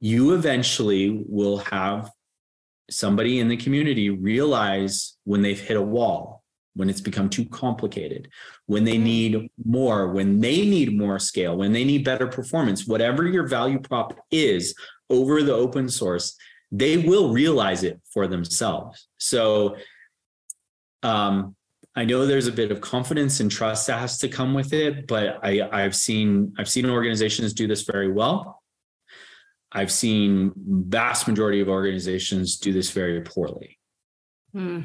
[0.00, 2.10] you eventually will have
[2.90, 6.42] somebody in the community realize when they've hit a wall,
[6.74, 8.28] when it's become too complicated,
[8.66, 13.26] when they need more, when they need more scale, when they need better performance, whatever
[13.26, 14.74] your value prop is
[15.10, 16.36] over the open source,
[16.72, 19.06] they will realize it for themselves.
[19.18, 19.76] So,
[21.02, 21.54] um,
[21.94, 25.06] I know there's a bit of confidence and trust that has to come with it,
[25.06, 28.62] but I, I've seen I've seen organizations do this very well.
[29.70, 33.78] I've seen vast majority of organizations do this very poorly.
[34.52, 34.80] Hmm.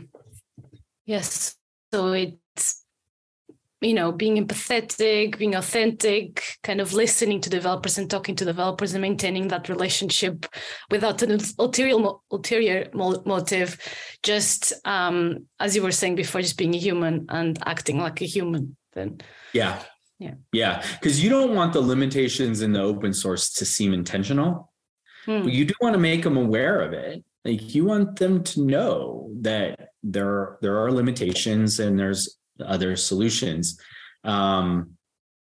[1.05, 1.55] Yes.
[1.93, 2.35] So it's
[3.82, 8.93] you know being empathetic being authentic kind of listening to developers and talking to developers
[8.93, 10.47] and maintaining that relationship
[10.89, 11.97] without an ulterior
[12.32, 13.78] ulterior motive
[14.23, 18.25] just um as you were saying before just being a human and acting like a
[18.25, 19.19] human then.
[19.53, 19.82] Yeah.
[20.19, 20.34] Yeah.
[20.51, 20.84] Yeah.
[20.99, 24.73] Because you don't want the limitations in the open source to seem intentional.
[25.25, 25.43] Hmm.
[25.43, 27.23] but you do want to make them aware of it.
[27.43, 33.79] Like you want them to know that there there are limitations and there's other solutions.
[34.23, 34.97] Um,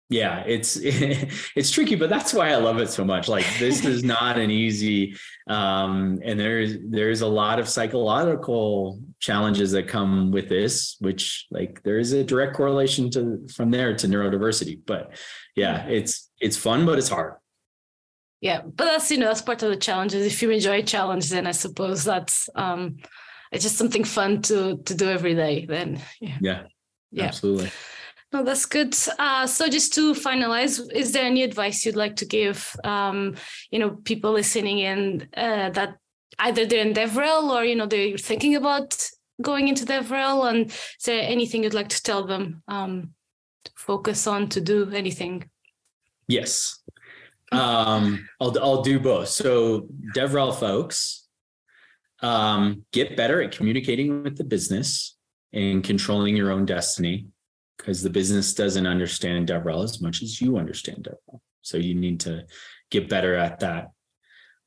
[0.09, 3.27] yeah, it's it's tricky, but that's why I love it so much.
[3.27, 9.71] Like this is not an easy, um, and there's there's a lot of psychological challenges
[9.71, 14.07] that come with this, which like there is a direct correlation to from there to
[14.07, 14.79] neurodiversity.
[14.85, 15.17] But
[15.55, 17.33] yeah, it's it's fun, but it's hard.
[18.39, 20.25] Yeah, but that's you know that's part of the challenges.
[20.25, 22.99] If you enjoy a challenge, then I suppose that's um,
[23.51, 25.65] it's just something fun to to do every day.
[25.65, 26.37] Then yeah.
[26.39, 26.63] yeah
[27.11, 27.25] yeah.
[27.25, 27.71] Absolutely.
[28.33, 28.95] No that's good.
[29.17, 33.35] Uh, so just to finalize is there any advice you'd like to give um,
[33.71, 35.95] you know people listening in uh, that
[36.39, 39.09] either they're in devrel or you know they're thinking about
[39.41, 40.49] going into devrel?
[40.49, 43.13] And is there anything you'd like to tell them um,
[43.63, 45.49] to focus on to do anything?
[46.27, 46.79] Yes.
[47.51, 49.29] Um, I'll, I'll do both.
[49.29, 51.27] So devrel folks
[52.21, 55.16] um, get better at communicating with the business
[55.57, 57.25] and controlling your own destiny
[57.77, 61.39] because the business doesn't understand DevRel as much as you understand DevRel.
[61.61, 62.45] So you need to
[62.91, 63.91] get better at that.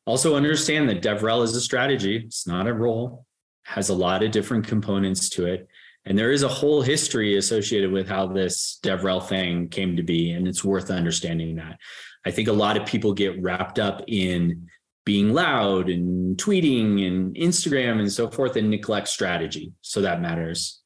[0.05, 2.16] Also understand that DevRel is a strategy.
[2.16, 3.24] It's not a role,
[3.64, 5.68] has a lot of different components to it.
[6.05, 10.32] And there is a whole history associated with how this DevRel thing came to be.
[10.32, 11.78] And it's worth understanding that.
[12.24, 14.68] I think a lot of people get wrapped up in
[15.05, 19.72] being loud and tweeting and Instagram and so forth and neglect strategy.
[19.82, 20.80] So that matters.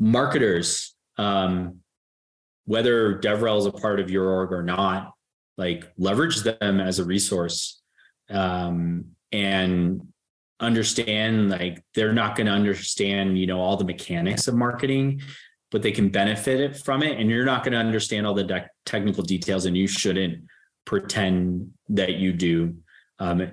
[0.00, 1.76] Marketers, um,
[2.64, 5.12] whether DevRel is a part of your org or not,
[5.56, 7.80] like leverage them as a resource
[8.30, 10.00] um, and
[10.58, 15.18] understand like they're not going to understand you know all the mechanics of marketing
[15.70, 18.68] but they can benefit from it and you're not going to understand all the de-
[18.84, 20.44] technical details and you shouldn't
[20.84, 22.74] pretend that you do.
[23.18, 23.52] Um,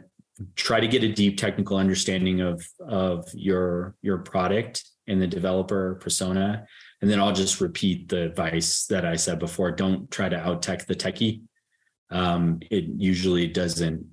[0.56, 5.96] try to get a deep technical understanding of of your your product and the developer
[5.96, 6.66] persona.
[7.02, 9.72] And then i'll just repeat the advice that i said before.
[9.72, 11.42] Don't try to out tech the techie.
[12.10, 14.06] Um, it usually doesn't.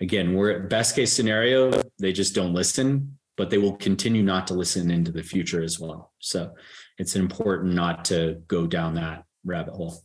[0.00, 4.48] Again we're at best case scenario they just don't listen but they will continue not
[4.48, 6.12] to listen into the future as well.
[6.18, 6.52] So
[6.98, 10.02] it's important not to go down that rabbit hole.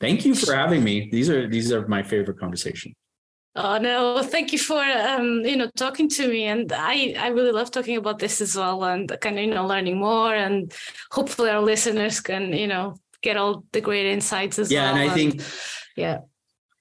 [0.00, 1.08] Thank you for having me.
[1.10, 2.94] These are these are my favorite conversations
[3.54, 4.22] Oh no!
[4.22, 7.96] Thank you for um, you know talking to me, and I I really love talking
[7.96, 10.72] about this as well, and kind of you know learning more, and
[11.10, 14.96] hopefully our listeners can you know get all the great insights as yeah, well.
[14.96, 15.42] Yeah, and I and, think
[15.96, 16.18] yeah,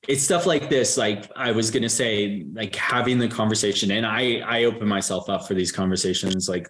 [0.07, 4.05] it's stuff like this like i was going to say like having the conversation and
[4.05, 6.67] i i open myself up for these conversations like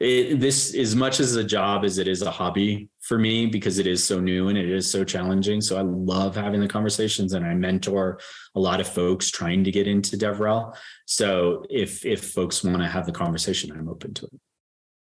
[0.00, 3.80] it, this as much as a job as it is a hobby for me because
[3.80, 7.32] it is so new and it is so challenging so i love having the conversations
[7.32, 8.20] and i mentor
[8.54, 10.72] a lot of folks trying to get into devrel
[11.06, 14.40] so if if folks want to have the conversation i'm open to it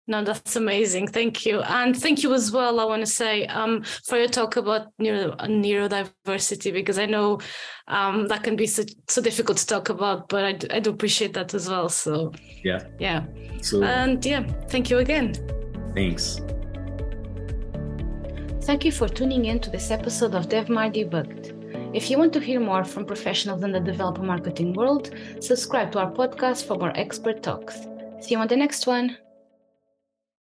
[0.09, 1.09] no, that's amazing.
[1.09, 1.63] Thank you.
[1.63, 5.33] And thank you as well, I want to say, um, for your talk about neuro,
[5.33, 7.41] neurodiversity, because I know
[7.89, 10.91] um, that can be so, so difficult to talk about, but I do, I do
[10.91, 11.89] appreciate that as well.
[11.89, 12.31] So,
[12.63, 12.85] yeah.
[13.01, 13.25] Yeah.
[13.57, 13.89] Absolutely.
[13.89, 15.35] And yeah, thank you again.
[15.93, 16.41] Thanks.
[18.67, 21.95] Thank you for tuning in to this episode of DevMar Debugged.
[21.95, 26.01] If you want to hear more from professionals in the developer marketing world, subscribe to
[26.01, 27.87] our podcast for more expert talks.
[28.21, 29.19] See you on the next one.